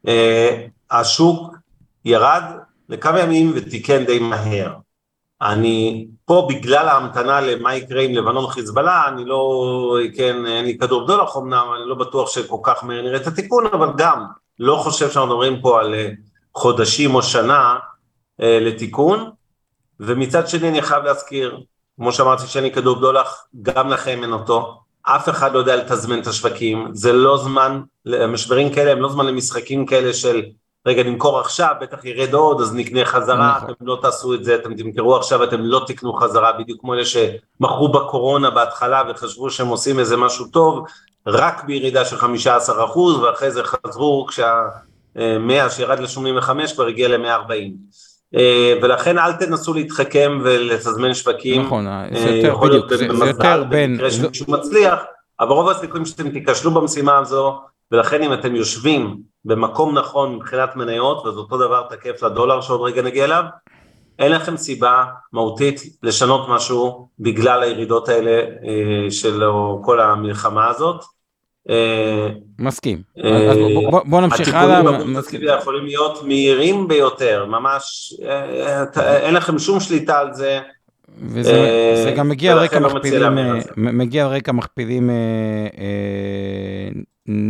[0.08, 1.56] אה, השוק
[2.04, 2.42] ירד
[2.88, 4.74] לכמה ימים ותיקן די מהר.
[5.42, 11.04] אני פה בגלל ההמתנה למה יקרה עם לבנון חיזבאללה, אני לא, כן, אין לי כדור
[11.04, 14.24] בדולח אמנם, אני לא בטוח שכל כך מהר נראה את התיקון, אבל גם
[14.58, 16.10] לא חושב שאנחנו מדברים פה על אה,
[16.54, 17.74] חודשים או שנה
[18.42, 19.30] אה, לתיקון,
[20.00, 21.60] ומצד שני אני חייב להזכיר,
[21.96, 26.18] כמו שאמרתי שאין לי כדור בדולח, גם לכם אין אותו, אף אחד לא יודע לתזמן
[26.18, 30.42] את השווקים, זה לא זמן, משברים כאלה הם לא זמן למשחקים כאלה של
[30.86, 33.70] רגע נמכור עכשיו, בטח ירד עוד, אז נקנה חזרה, נכון.
[33.70, 37.04] אתם לא תעשו את זה, אתם תמכרו עכשיו, אתם לא תקנו חזרה, בדיוק כמו אלה
[37.04, 40.84] שמכרו בקורונה בהתחלה וחשבו שהם עושים איזה משהו טוב,
[41.26, 47.72] רק בירידה של 15% ואחרי זה חזרו כשה-100 שירד ל-85 כבר הגיע ל-140.
[48.36, 51.62] אה, ולכן אל תנסו להתחכם ולתזמן שווקים.
[51.62, 53.92] נכון, אה, זה יותר, בדיוק, זה, זה יותר בין...
[53.92, 55.00] במקרה שמישהו מצליח,
[55.40, 57.60] אבל רוב הסיכויים שאתם תיכשלו במשימה הזו,
[57.92, 63.02] ולכן אם אתם יושבים במקום נכון מבחינת מניות, וזה אותו דבר תקף לדולר שעוד רגע
[63.02, 63.44] נגיע אליו,
[64.18, 69.42] אין לכם סיבה מהותית לשנות משהו בגלל הירידות האלה אה, של
[69.84, 71.04] כל המלחמה הזאת.
[71.70, 73.02] אה, מסכים.
[73.24, 73.58] אה, אז
[74.04, 74.78] בוא, נמשיך הלאה.
[74.78, 78.14] הטיפולים יכולים להיות מהירים ביותר, ממש,
[78.96, 80.60] אין לכם שום שליטה על זה.
[81.22, 83.38] וזה גם מגיע על רקע מכפילים,
[83.76, 85.10] מגיע על רקע מכפילים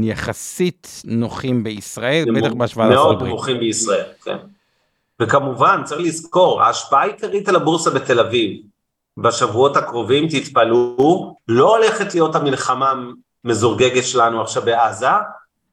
[0.02, 3.28] יחסית נוחים בישראל, בטח בהשוואה לארצות הברית.
[3.28, 4.36] מאוד נוחים בישראל, כן.
[5.22, 8.60] וכמובן, צריך לזכור, ההשפעה העיקרית על הבורסה בתל אביב
[9.16, 12.92] בשבועות הקרובים, תתפלאו, לא הולכת להיות המלחמה
[13.44, 15.06] המזורגגת שלנו עכשיו בעזה,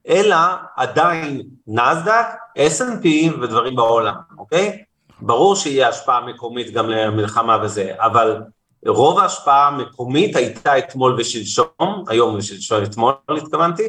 [0.07, 0.37] אלא
[0.75, 2.25] עדיין נסדק,
[2.57, 3.07] S&P
[3.41, 4.83] ודברים בעולם, אוקיי?
[5.21, 8.41] ברור שיהיה השפעה מקומית גם למלחמה וזה, אבל
[8.87, 13.87] רוב ההשפעה המקומית הייתה אתמול ושלשום, היום ושלשום, אתמול התכוונתי,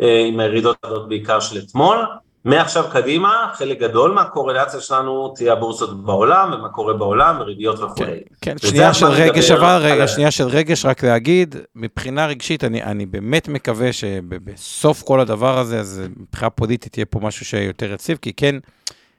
[0.00, 2.06] אה, עם הירידות הזאת בעיקר של אתמול,
[2.46, 7.94] מעכשיו קדימה, חלק גדול מהקורלציה שלנו תהיה הבורסות בעולם, ומה קורה בעולם, וריביות וכו'.
[7.96, 12.82] כן, כן שנייה של רגש, אבל רגע, שנייה של רגש, רק להגיד, מבחינה רגשית, אני,
[12.82, 18.18] אני באמת מקווה שבסוף כל הדבר הזה, אז מבחינה פוליטית יהיה פה משהו שיותר יציב,
[18.22, 18.56] כי כן,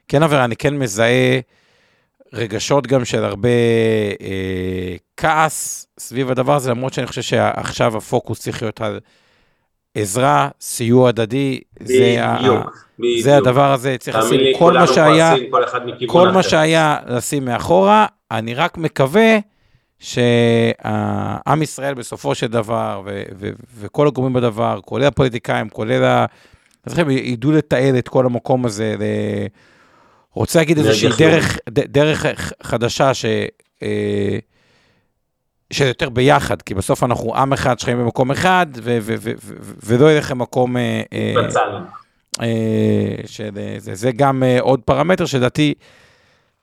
[0.08, 1.40] כן, אבל אני כן מזהה
[2.34, 3.50] רגשות גם של הרבה
[4.22, 9.00] אה, כעס סביב הדבר הזה, למרות שאני חושב שעכשיו הפוקוס צריך להיות על
[9.98, 12.38] עזרה, סיוע הדדי, זה, ה...
[13.22, 15.36] זה הדבר הזה, צריך לשים כל מה שהיה,
[16.08, 19.38] כל מה שהיה לשים מאחורה, אני רק מקווה
[20.00, 26.26] שעם ישראל בסופו של דבר, ו- ו- וכל הגורמים בדבר, כולל הפוליטיקאים, כולל ה...
[26.86, 29.04] אז ידעו לתעל את כל המקום הזה, ל...
[30.34, 32.26] רוצה להגיד איזושהי דרך, דרך
[32.64, 33.26] חדשה ש...
[33.84, 34.38] אה,
[35.74, 38.66] שיותר ביחד, כי בסוף אנחנו עם אחד שחיים במקום אחד,
[39.84, 40.78] ולא למקום...
[40.78, 41.02] אה,
[42.42, 45.74] אה, שזה זה גם עוד פרמטר שלדעתי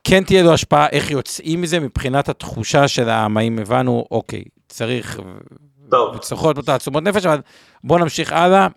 [0.05, 5.21] כן תהיה לו השפעה איך יוצאים מזה מבחינת התחושה של העם, האם הבנו, אוקיי, צריך,
[6.15, 7.41] וצריכות להיות תעצומות נפש, אבל
[7.85, 8.69] בואו נמשיך הלאה.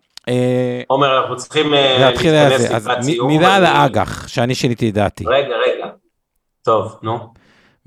[0.88, 3.28] עומר, אנחנו צריכים להתחיל להתכנס לקראת סיום.
[3.28, 5.24] מילה על האג"ח, שאני שיניתי את דעתי.
[5.28, 5.88] רגע, רגע.
[6.64, 7.34] טוב, נו.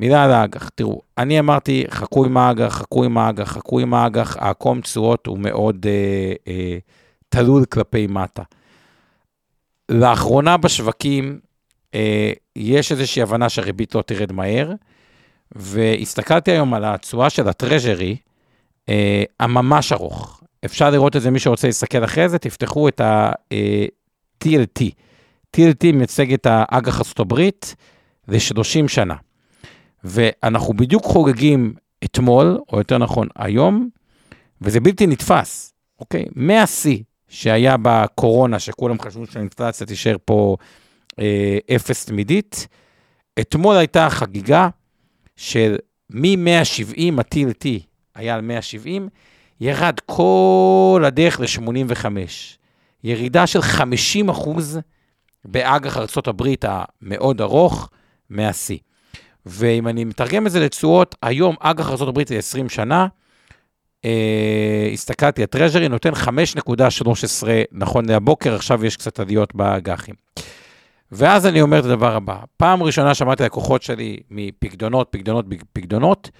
[0.00, 4.36] מילה על האג"ח, תראו, אני אמרתי, חכו עם האג"ח, חכו עם האג"ח, חכו עם האג"ח,
[4.36, 6.78] העקום תשואות הוא מאוד אה, אה,
[7.28, 8.42] תלול כלפי מטה.
[9.88, 11.40] לאחרונה בשווקים
[11.94, 14.72] אה, יש איזושהי הבנה שהריבית לא תרד מהר,
[15.52, 18.16] והסתכלתי היום על התשואה של הטרז'רי,
[18.88, 20.42] אה, הממש ארוך.
[20.64, 24.82] אפשר לראות את זה, מי שרוצה להסתכל אחרי זה, תפתחו את ה-TLT.
[24.82, 24.88] אה,
[25.56, 27.74] TLT מייצג את האג"ח ארצות הברית
[28.28, 29.14] ל-30 שנה.
[30.04, 31.74] ואנחנו בדיוק חוגגים
[32.04, 33.88] אתמול, או יותר נכון היום,
[34.60, 36.24] וזה בלתי נתפס, אוקיי?
[36.34, 36.98] מהשיא
[37.28, 40.56] שהיה בקורונה, שכולם חשבו שהאינפלציה תישאר פה
[41.18, 42.68] אה, אפס תמידית,
[43.40, 44.68] אתמול הייתה חגיגה
[45.36, 45.76] של
[46.10, 47.66] מ-170, ה-TLT
[48.14, 49.08] היה על 170,
[49.60, 52.06] ירד כל הדרך ל-85.
[53.04, 54.78] ירידה של 50 אחוז
[55.44, 57.90] באג"ח ארה"ב המאוד ארוך
[58.30, 58.78] מהשיא.
[59.46, 63.06] ואם אני מתרגם את זה לתשואות, היום אג"ח ארה"ב ל-20 שנה,
[64.04, 70.14] אה, הסתכלתי, הטרז'רי נותן 5.13 נכון להבוקר, עכשיו יש קצת עליות באג"חים.
[71.12, 76.30] ואז אני אומר את הדבר הבא, פעם ראשונה שמעתי לקוחות שלי מפקדונות, פקדונות, פקדונות,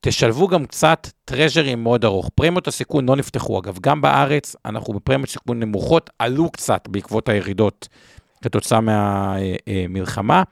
[0.00, 2.30] תשלבו גם קצת טרז'רי מאוד ארוך.
[2.34, 7.88] פרמיות הסיכון לא נפתחו, אגב, גם בארץ אנחנו בפרמיות סיכון נמוכות, עלו קצת בעקבות הירידות
[8.42, 10.38] כתוצאה מהמלחמה.
[10.38, 10.42] אה,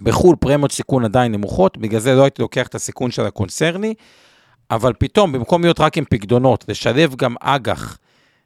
[0.00, 3.94] בחו"ל פרמיות סיכון עדיין נמוכות, בגלל זה לא הייתי לוקח את הסיכון של הקונצרני,
[4.70, 7.98] אבל פתאום, במקום להיות רק עם פקדונות, לשלב גם אג"ח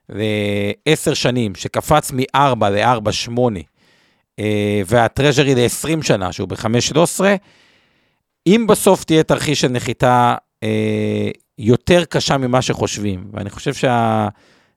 [0.09, 3.38] לעשר שנים, שקפץ מ-4 ל-4-8,
[4.38, 7.20] אה, והטרז'רי ל-20 שנה, שהוא ב-5-13,
[8.47, 14.28] אם בסוף תהיה תרחיש של נחיתה אה, יותר קשה ממה שחושבים, ואני חושב שה...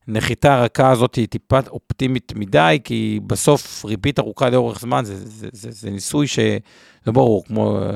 [0.10, 5.48] הנחיתה הרכה הזאת היא טיפה אופטימית מדי, כי בסוף ריבית ארוכה לאורך זמן זה, זה,
[5.52, 6.60] זה, זה ניסוי שזה
[7.08, 7.80] ברור, כמו...
[7.80, 7.90] אה,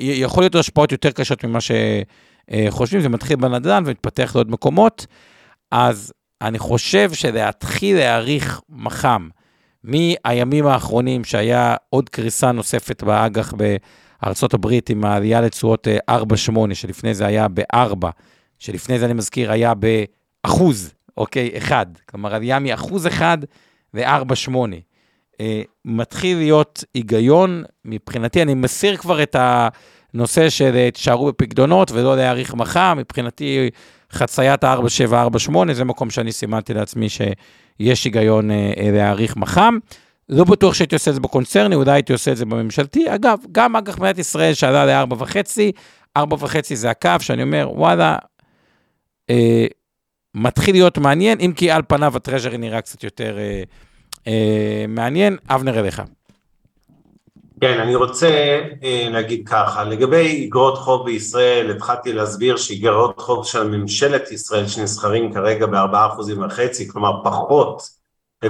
[0.00, 5.06] יכול להיות השפעות יותר קשות ממה שחושבים, זה מתחיל בנדל"ן ומתפתח לעוד מקומות,
[5.70, 6.12] אז
[6.42, 9.28] אני חושב שלהתחיל להעריך מח"מ
[9.84, 13.54] מהימים האחרונים, שהיה עוד קריסה נוספת באג"ח
[14.54, 16.12] הברית עם העלייה לתשואות 4-8,
[16.70, 18.06] אה, שלפני זה היה ב-4,
[18.58, 20.04] שלפני זה אני מזכיר היה ב...
[20.42, 21.86] אחוז, אוקיי, אחד.
[22.08, 23.38] כלומר, עלייה מאחוז אחד
[23.94, 24.76] ו-4, 8.
[24.76, 25.40] Uh,
[25.84, 29.36] מתחיל להיות היגיון, מבחינתי, אני מסיר כבר את
[30.14, 33.70] נושא של אה, תישארו בפקדונות ולא להאריך מחר, מבחינתי
[34.12, 39.78] חציית ה-4748 זה מקום שאני סימנתי לעצמי שיש היגיון אה, אה, להאריך מח"מ.
[40.28, 43.14] לא בטוח שהייתי עושה את זה בקונצרני, אולי הייתי עושה את זה בממשלתי.
[43.14, 45.34] אגב, גם אג"ח מדינת ישראל שעלה ל-4.5,
[46.18, 48.16] 4.5 זה הקו שאני אומר, וואלה,
[49.30, 49.66] אה,
[50.38, 53.62] מתחיל להיות מעניין, אם כי על פניו הטרז'רי נראה קצת יותר אה,
[54.26, 55.36] אה, מעניין.
[55.48, 56.02] אבנר אליך.
[57.60, 63.68] כן, אני רוצה אה, להגיד ככה, לגבי אגרות חוב בישראל, התחלתי להסביר שאגרות חוב של
[63.68, 67.82] ממשלת ישראל שנסחרים כרגע ב-4.5%, כלומר פחות,
[68.44, 68.48] 0.3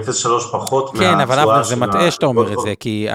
[0.53, 3.07] פחות כן, מהתשואה אבל אבנר, זה מטעה שאתה אומר את זה, כי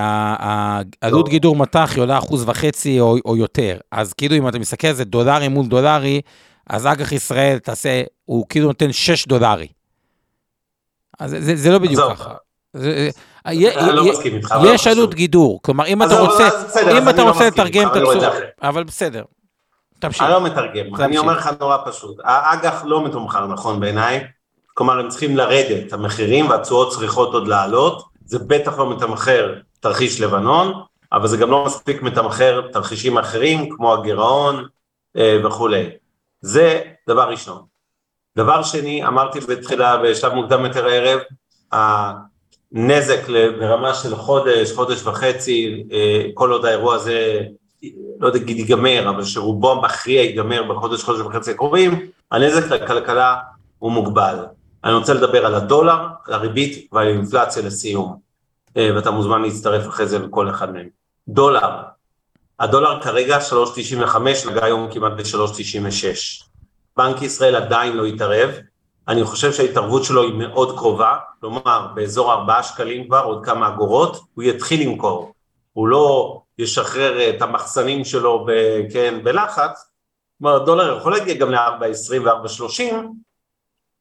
[1.02, 1.32] עלות לא.
[1.32, 4.94] גידור מטח היא עולה אחוז וחצי או, או יותר, אז כאילו אם אתה מסתכל על
[4.94, 6.22] זה דולרי מול דולרי,
[6.70, 9.68] אז אג"ח ישראל תעשה, הוא כאילו נותן 6 דולרי.
[11.20, 12.34] אז זה, זה לא בדיוק ככה.
[12.74, 13.10] זה,
[14.62, 16.50] לא יש עלות גידור, כלומר אם אתה רוצה,
[16.98, 18.30] אם אתה לא רוצה לתרגם את הצורה,
[18.62, 19.24] אבל בסדר,
[20.00, 20.22] תמשיך.
[20.22, 24.24] אני לא מתרגם, אני אומר לך נורא פשוט, האג"ח לא מתומחר נכון בעיניי,
[24.74, 30.74] כלומר הם צריכים לרדת המחירים והתשואות צריכות עוד לעלות, זה בטח לא מתמחר תרחיש לבנון,
[31.12, 34.66] אבל זה גם לא מספיק מתמחר תרחישים אחרים כמו הגירעון
[35.18, 35.90] אה, וכולי.
[36.44, 37.62] זה דבר ראשון.
[38.38, 41.20] דבר שני, אמרתי בתחילה בשלב מוקדם יותר הערב,
[42.72, 43.28] נזק
[43.60, 47.42] ברמה של חודש, חודש וחצי, אה, כל עוד האירוע הזה,
[48.20, 53.38] לא יודע, ייגמר, אבל שרובו המכריע ייגמר בחודש, חודש וחצי הקרובים, הנזק לכלכלה
[53.80, 54.46] הוא מוגבל.
[54.84, 58.16] אני רוצה לדבר על הדולר, על הריבית ועל האינפלציה לסיום,
[58.78, 60.88] אה, ואתה מוזמן להצטרף אחרי זה לכל אחד מהם.
[61.28, 61.70] דולר,
[62.60, 64.18] הדולר כרגע 3.95,
[64.52, 66.44] נגע היום כמעט ב-3.96.
[66.98, 68.50] בנק ישראל עדיין לא התערב,
[69.08, 74.20] אני חושב שההתערבות שלו היא מאוד קרובה, כלומר באזור 4 שקלים כבר, עוד כמה אגורות,
[74.34, 75.34] הוא יתחיל למכור,
[75.74, 78.52] הוא לא ישחרר את המחסנים שלו, ב,
[78.94, 79.92] כן, בלחץ,
[80.40, 82.94] כלומר הדולר יכול להגיע גם ל-4.20 ו-4.30,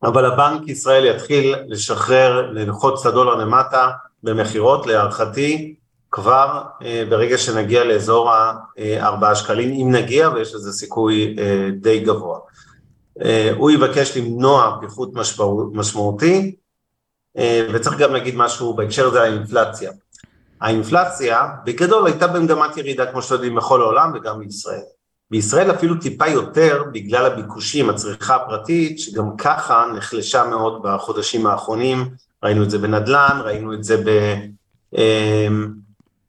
[0.03, 3.91] אבל הבנק ישראל יתחיל לשחרר, ללחוץ את הדולר למטה
[4.23, 5.75] במכירות, להערכתי,
[6.13, 12.39] כבר אה, ברגע שנגיע לאזור ה-4 שקלים, אם נגיע, ויש לזה סיכוי אה, די גבוה.
[13.23, 15.11] אה, הוא יבקש למנוע פיחות
[15.73, 16.57] משמעותי,
[17.73, 19.91] וצריך גם להגיד משהו בהקשר הזה על האינפלציה.
[20.61, 24.81] האינפלציה בגדול הייתה במגמת ירידה כמו שאתם יודעים בכל העולם וגם בישראל.
[25.31, 32.09] בישראל אפילו טיפה יותר בגלל הביקושים, הצריכה הפרטית, שגם ככה נחלשה מאוד בחודשים האחרונים,
[32.43, 34.35] ראינו את זה בנדל"ן, ראינו את זה ב...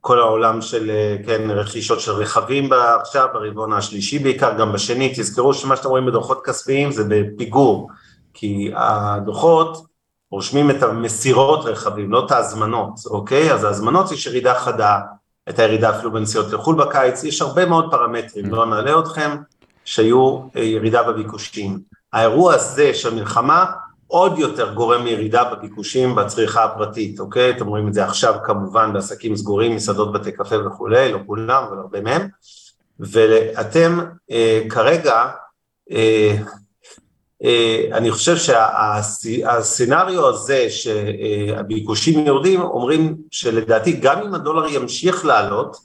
[0.05, 2.69] כל העולם של, אה, כן, רכישות של רכבים
[3.01, 7.89] עכשיו, ברבעון השלישי בעיקר, גם בשני, תזכרו שמה שאתם רואים בדוחות כספיים זה בפיגור,
[8.33, 9.85] כי הדוחות
[10.31, 13.53] רושמים את המסירות רכבים, לא את ההזמנות, אוקיי?
[13.53, 14.99] אז ההזמנות יש ירידה חדה,
[15.49, 19.37] את הירידה אפילו בנסיעות לחו"ל בקיץ, יש הרבה מאוד פרמטרים, לא נעלה אתכם,
[19.85, 21.79] שהיו אה, ירידה בביקושים.
[22.13, 23.65] האירוע הזה של מלחמה
[24.13, 27.49] עוד יותר גורם לירידה בביקושים בצריכה הפרטית, אוקיי?
[27.49, 31.77] אתם רואים את זה עכשיו כמובן בעסקים סגורים, מסעדות, בתי קפה וכולי, לא כולם, אבל
[31.77, 32.27] הרבה מהם,
[32.99, 33.99] ואתם
[34.31, 35.25] אה, כרגע,
[35.91, 36.35] אה,
[37.43, 45.77] אה, אני חושב שהסצנריו הזה שהביקושים יורדים, אומרים שלדעתי גם אם הדולר ימשיך לעלות,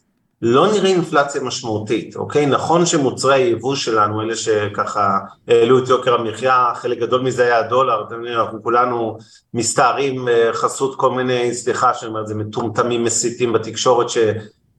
[0.43, 2.47] לא נראה אינפלציה משמעותית, אוקיי?
[2.47, 5.18] נכון שמוצרי היבוא שלנו, אלה שככה
[5.49, 8.05] העלו את יוקר המחיה, חלק גדול מזה היה הדולר,
[8.36, 9.18] אנחנו כולנו
[9.55, 14.18] מסתערים אה, חסות כל מיני, סליחה שאני אומר, זה מטומטמים מסיתים בתקשורת, ש...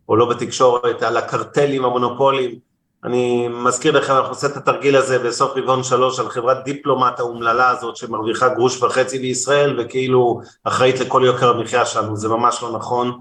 [0.09, 2.69] או לא בתקשורת, על הקרטלים, המונופולים.
[3.03, 7.69] אני מזכיר לכם, אנחנו עושים את התרגיל הזה בסוף רבעון שלוש על חברת דיפלומט האומללה
[7.69, 13.19] הזאת שמרוויחה גרוש וחצי בישראל וכאילו אחראית לכל יוקר המחיה שלנו, זה ממש לא נכון.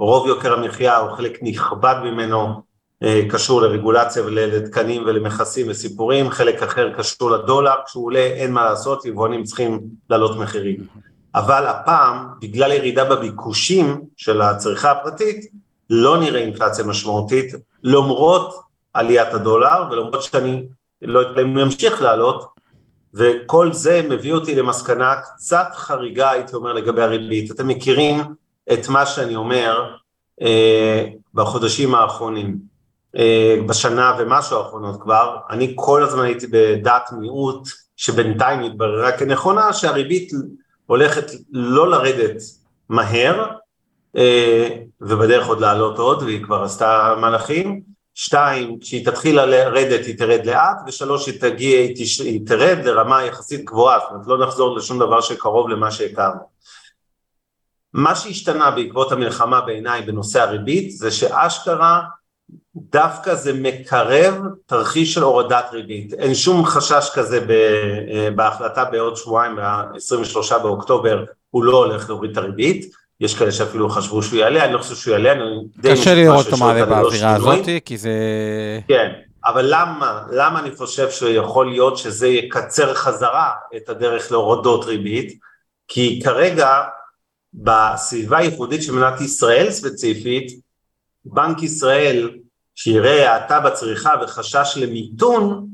[0.00, 2.62] רוב יוקר המחיה או חלק נכבד ממנו
[3.02, 9.04] אה, קשור לרגולציה ולתקנים ולמכסים וסיפורים, חלק אחר קשור לדולר, כשהוא עולה אין מה לעשות,
[9.04, 9.80] יבואנים צריכים
[10.10, 10.86] להעלות מחירים.
[11.34, 15.50] אבל הפעם, בגלל ירידה בביקושים של הצריכה הפרטית,
[15.90, 18.60] לא נראה אינפלציה משמעותית, למרות
[18.94, 20.62] עליית הדולר ולמרות שאני
[21.02, 22.46] לא יודע אם הוא ימשיך לעלות,
[23.14, 27.50] וכל זה מביא אותי למסקנה קצת חריגה, הייתי אומר, לגבי הריבית.
[27.50, 28.39] אתם מכירים
[28.72, 29.94] את מה שאני אומר
[30.42, 32.58] אה, בחודשים האחרונים,
[33.16, 40.32] אה, בשנה ומשהו האחרונות כבר, אני כל הזמן הייתי בדעת מיעוט שבינתיים התבררה כנכונה שהריבית
[40.86, 42.42] הולכת לא לרדת
[42.88, 43.46] מהר
[44.16, 44.68] אה,
[45.00, 47.80] ובדרך עוד לעלות עוד והיא כבר עשתה מהלכים,
[48.14, 51.78] שתיים, כשהיא תתחיל לרדת היא תרד לאט, ושלוש, היא תגיע,
[52.24, 56.40] היא תרד לרמה יחסית גבוהה, זאת אומרת לא נחזור לשום דבר שקרוב למה שהכרנו.
[57.94, 62.00] מה שהשתנה בעקבות המלחמה בעיניי בנושא הריבית זה שאשכרה
[62.76, 64.34] דווקא זה מקרב
[64.66, 66.14] תרחיש של הורדת ריבית.
[66.14, 67.46] אין שום חשש כזה
[68.34, 72.92] בהחלטה בעוד שבועיים, ב-23 באוקטובר, הוא לא הולך להוריד את הריבית.
[73.20, 75.42] יש כאלה שאפילו חשבו שהוא יעלה, אני לא חושב שהוא יעלה, אני
[75.76, 78.10] די קשה לראות אותו מעלה באווירה הזאת, כי זה...
[78.88, 79.12] כן,
[79.44, 85.38] אבל למה, למה אני חושב שיכול להיות שזה יקצר חזרה את הדרך להורדות ריבית?
[85.88, 86.82] כי כרגע
[87.54, 90.60] בסביבה הייחודית של מדינת ישראל ספציפית,
[91.24, 92.30] בנק ישראל
[92.74, 95.66] שיראה האטה בצריכה וחשש למיתון,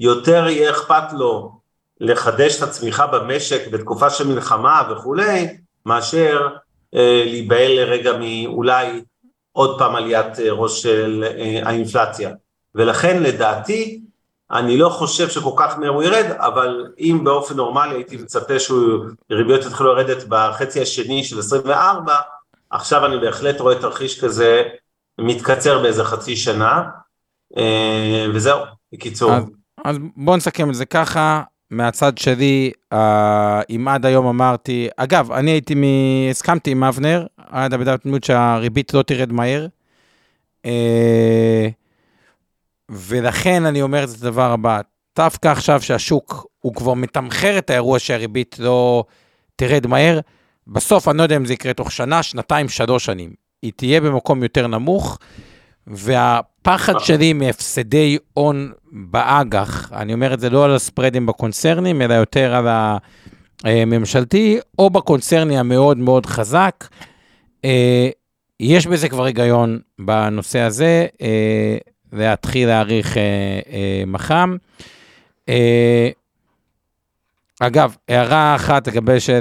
[0.00, 1.60] יותר יהיה אכפת לו
[2.00, 5.56] לחדש את הצמיחה במשק בתקופה של מלחמה וכולי,
[5.86, 6.48] מאשר
[6.94, 9.02] אה, להיבהל לרגע מאולי
[9.52, 12.30] עוד פעם עליית אה, ראש של אה, האינפלציה.
[12.74, 14.00] ולכן לדעתי,
[14.54, 19.66] אני לא חושב שכל כך מהר הוא ירד, אבל אם באופן נורמלי הייתי מצפה שריביות
[19.66, 22.14] יתחילו לרדת בחצי השני של 24,
[22.70, 24.62] עכשיו אני בהחלט רואה תרחיש כזה
[25.18, 26.82] מתקצר באיזה חצי שנה,
[28.34, 28.58] וזהו,
[28.92, 29.32] בקיצור.
[29.32, 29.44] אז,
[29.84, 32.70] אז בואו נסכם את זה ככה, מהצד שלי,
[33.70, 35.82] אם עד היום אמרתי, אגב, אני הייתי, מ...
[36.30, 39.66] הסכמתי עם אבנר, עד בדעת דמות שהריבית לא תרד מהר,
[40.66, 41.68] אה,
[42.90, 44.80] ולכן אני אומר את הדבר הבא,
[45.16, 49.04] דווקא עכשיו שהשוק, הוא כבר מתמחר את האירוע שהריבית לא
[49.56, 50.20] תרד מהר,
[50.66, 53.32] בסוף אני לא יודע אם זה יקרה תוך שנה, שנתיים, שלוש שנים.
[53.62, 55.18] היא תהיה במקום יותר נמוך,
[55.86, 62.54] והפחד שלי מהפסדי הון באג"ח, אני אומר את זה לא על הספרדים בקונצרנים, אלא יותר
[62.54, 62.66] על
[63.64, 66.88] הממשלתי, או בקונצרני המאוד מאוד חזק.
[67.64, 68.08] אה,
[68.60, 71.76] יש בזה כבר היגיון בנושא הזה, אה,
[72.14, 74.56] להתחיל להעריך אה, מח"מ.
[77.60, 79.40] אגב, הערה אחת לגבי של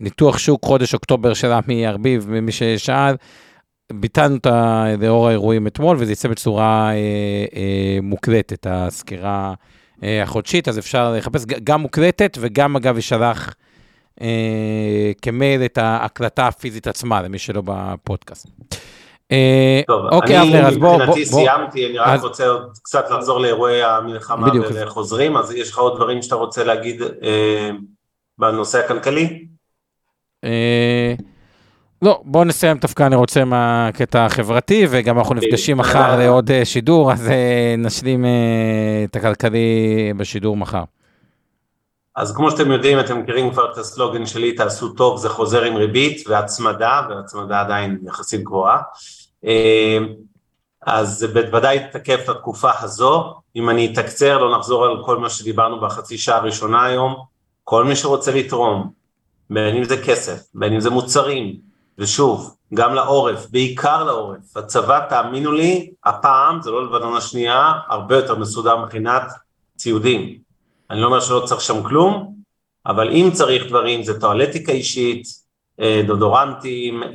[0.00, 3.14] ניתוח שוק חודש אוקטובר של עמי ארביב, ממי ששאל,
[3.92, 4.46] ביטלנו את.
[5.00, 6.94] לאור האירועים אתמול, וזה יצא בצורה אה,
[7.56, 9.54] אה, מוקלטת, הסקירה
[10.02, 13.54] אה, החודשית, אז אפשר לחפש גם מוקלטת וגם, אגב, ישלח
[14.20, 18.46] אה, כמייל את ההקלטה הפיזית עצמה, למי שלא בפודקאסט.
[19.32, 20.96] אה, טוב, אוקיי, אני אבנר, אז בוא...
[20.96, 22.22] מבחינתי בוא, סיימתי, אני רק.
[22.22, 24.66] רוצה עוד קצת לחזור לאירועי המלחמה בדיוק.
[24.70, 27.70] ולחוזרים, אז יש לך עוד דברים שאתה רוצה להגיד אה,
[28.38, 29.46] בנושא הכלכלי?
[30.44, 31.14] אה,
[32.02, 37.30] לא, בואו נסיים דווקא, אני רוצה מהקטע החברתי, וגם אנחנו נפגשים מחר לעוד שידור, אז
[37.78, 38.24] נשלים
[39.04, 40.82] את הכלכלי בשידור מחר.
[42.16, 45.76] אז כמו שאתם יודעים, אתם מכירים כבר את הסלוגן שלי, תעשו טוב, זה חוזר עם
[45.76, 48.82] ריבית והצמדה, והצמדה עדיין יחסית גבוהה.
[50.86, 53.34] אז זה בוודאי תקף את התקופה הזו.
[53.56, 57.16] אם אני אתקצר, לא נחזור על כל מה שדיברנו בחצי שעה הראשונה היום.
[57.64, 58.90] כל מי שרוצה לתרום,
[59.50, 61.56] בין אם זה כסף, בין אם זה מוצרים,
[61.98, 64.56] ושוב, גם לעורף, בעיקר לעורף.
[64.56, 69.22] הצבא, תאמינו לי, הפעם, זה לא לבנון השנייה, הרבה יותר מסודר מבחינת
[69.76, 70.45] ציודים.
[70.90, 72.34] אני לא אומר שלא צריך שם כלום,
[72.86, 75.46] אבל אם צריך דברים, זה טואלטיקה אישית,
[75.80, 77.08] אה, דודורנטים, אה,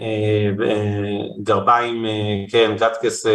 [0.65, 2.05] אה, גרביים,
[2.51, 3.25] כן, גטקס,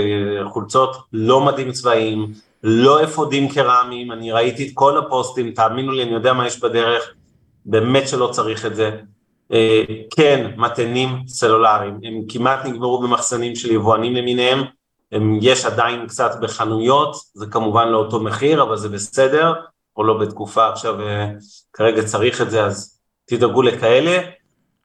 [0.53, 2.33] חולצות, לא מדים צבאיים,
[2.63, 7.15] לא אפודים קרמיים, אני ראיתי את כל הפוסטים, תאמינו לי, אני יודע מה יש בדרך,
[7.65, 8.91] באמת שלא צריך את זה.
[10.17, 14.63] כן, מתנים סלולריים, הם כמעט נגמרו במחסנים של יבואנים למיניהם,
[15.13, 19.53] הם, יש עדיין קצת בחנויות, זה כמובן לא אותו מחיר, אבל זה בסדר,
[19.97, 21.29] או לא בתקופה עכשיו, אה,
[21.73, 24.19] כרגע צריך את זה, אז תדאגו לכאלה.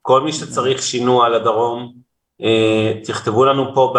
[0.02, 1.92] כל מי שצריך שינוע לדרום,
[2.42, 3.98] אה, תכתבו לנו פה ב...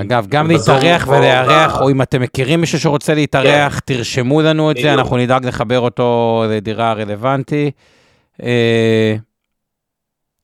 [0.00, 1.80] אגב, גם להתארח ולארח.
[1.80, 3.94] או אם אתם מכירים מישהו שרוצה להתארח, כן.
[3.94, 7.70] תרשמו לנו את זה, אנחנו נדאג לחבר אותו לדירה הרלוונטי.
[8.42, 9.16] אה,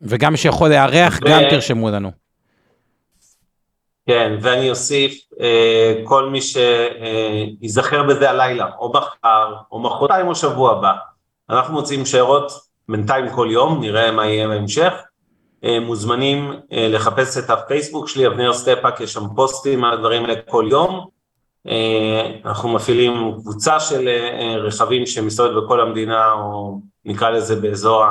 [0.03, 1.21] וגם מי שיכול לארח.
[1.29, 2.26] גם תרשמו לנו.
[4.07, 10.73] כן, ואני אוסיף, אה, כל מי שייזכר בזה הלילה, או מחר, או מחרתיים, או שבוע
[10.73, 10.93] הבא.
[11.51, 12.53] אנחנו מוצאים שיירות
[12.89, 14.93] בינתיים כל יום, נראה מה יהיה בהמשך.
[15.65, 20.67] אה, מוזמנים לחפש את הפייסבוק שלי, אבנר סטפאק, יש שם פוסטים על הדברים האלה כל
[20.71, 21.07] יום.
[22.45, 24.09] אנחנו מפעילים קבוצה של
[24.59, 28.05] רכבים שמסתובבת בכל המדינה, או נקרא לזה באזור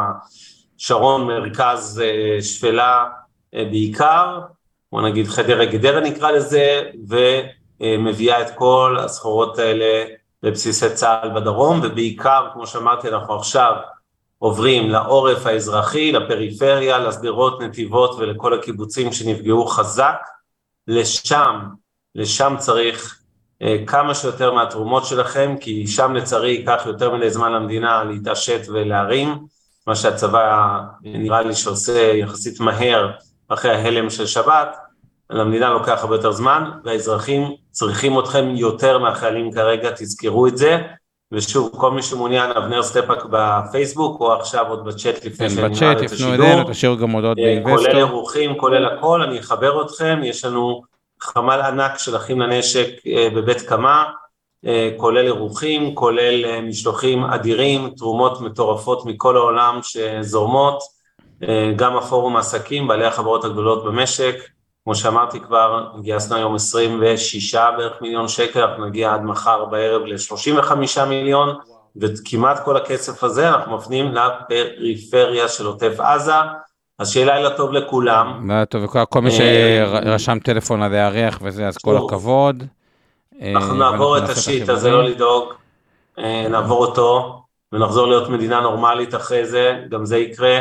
[0.78, 3.06] השרון, מרכז אה, שפלה
[3.56, 4.40] אה, בעיקר,
[4.96, 6.82] בוא נגיד חדרה גדרה נקרא לזה,
[7.80, 10.06] ומביאה את כל הסחורות האלה
[10.44, 13.74] לבסיסי צה"ל בדרום, ובעיקר, כמו שאמרתי, אנחנו עכשיו
[14.40, 20.18] עוברים לעורף האזרחי, לפריפריה, לשדרות, נתיבות ולכל הקיבוצים שנפגעו חזק,
[20.88, 21.60] לשם,
[22.16, 23.20] לשם צריך
[23.62, 29.38] אה, כמה שיותר מהתרומות שלכם, כי שם לצערי ייקח יותר מדי זמן למדינה להתעשת ולהרים,
[29.88, 33.12] מה שהצבא נראה לי שעושה יחסית מהר
[33.48, 34.85] אחרי ההלם של שבת,
[35.30, 40.82] למדינה לוקח הרבה יותר זמן, והאזרחים צריכים אתכם יותר מהחיילים כרגע, תזכרו את זה.
[41.32, 46.34] ושוב, כל מי שמעוניין, אבנר סטפאק בפייסבוק, או עכשיו עוד בצ'אט לפני כן, בצ'אט, יפנו
[46.34, 47.78] אלינו, תשאירו גם הודעות אה, באינבסטור.
[47.78, 50.82] כולל אירוחים, כולל הכל, אני אחבר אתכם, יש לנו
[51.22, 54.04] חמ"ל ענק של אחים לנשק אה, בבית קמה,
[54.66, 60.96] אה, כולל אירוחים, כולל משלוחים אדירים, תרומות מטורפות מכל העולם שזורמות,
[61.76, 64.36] גם הפורום העסקים, בעלי החברות הגדולות במשק,
[64.86, 71.06] כמו שאמרתי כבר, גייסנו היום 26 בערך מיליון שקל, אנחנו נגיע עד מחר בערב ל-35
[71.10, 71.56] מיליון,
[71.96, 74.14] וכמעט כל הכסף הזה אנחנו מפנים
[74.50, 76.34] לפריפריה של עוטף עזה.
[77.00, 78.50] אז שיהיה לילה טוב לכולם.
[78.50, 82.64] לילה טוב לכולם, כל מי אה, שרשם טלפון על הירח וזה, אז כל הכבוד.
[83.42, 85.54] אנחנו אה, נעבור את השיט הזה, לא לדאוג,
[86.20, 87.42] אה, נעבור אותו,
[87.74, 90.60] ונחזור להיות מדינה נורמלית אחרי זה, גם זה יקרה.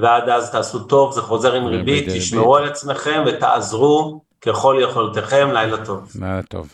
[0.00, 5.84] ועד אז תעשו טוב, זה חוזר עם ריבית, תשמרו על עצמכם ותעזרו ככל יכולתכם, לילה
[5.84, 6.12] טוב.
[6.20, 6.68] לילה טוב.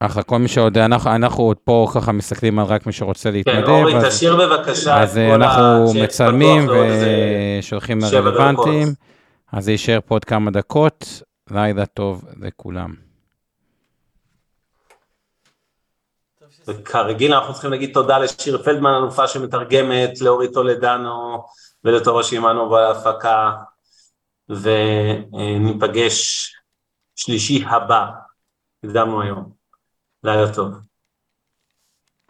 [0.00, 3.34] אחלה, כל מי שעוד, אנחנו, אנחנו עוד פה ככה מסתכלים על רק מי שרוצה כן,
[3.34, 3.66] להתנדב.
[3.66, 6.66] כן, אורי, אז, תשאיר בבקשה אז אנחנו מצלמים
[7.60, 8.88] ושולחים רלוונטיים,
[9.52, 13.05] אז זה יישאר פה עוד כמה דקות, לילה טוב לכולם.
[16.66, 21.44] וכרגיל אנחנו צריכים להגיד תודה לשיר פלדמן, אלופה שמתרגמת, לאורי טולדנו
[21.84, 23.52] ולתורה שעימנו בהפקה,
[24.48, 26.52] וניפגש
[27.16, 28.06] שלישי הבא,
[28.84, 29.52] הקדמנו היום.
[30.24, 30.85] לילה טוב.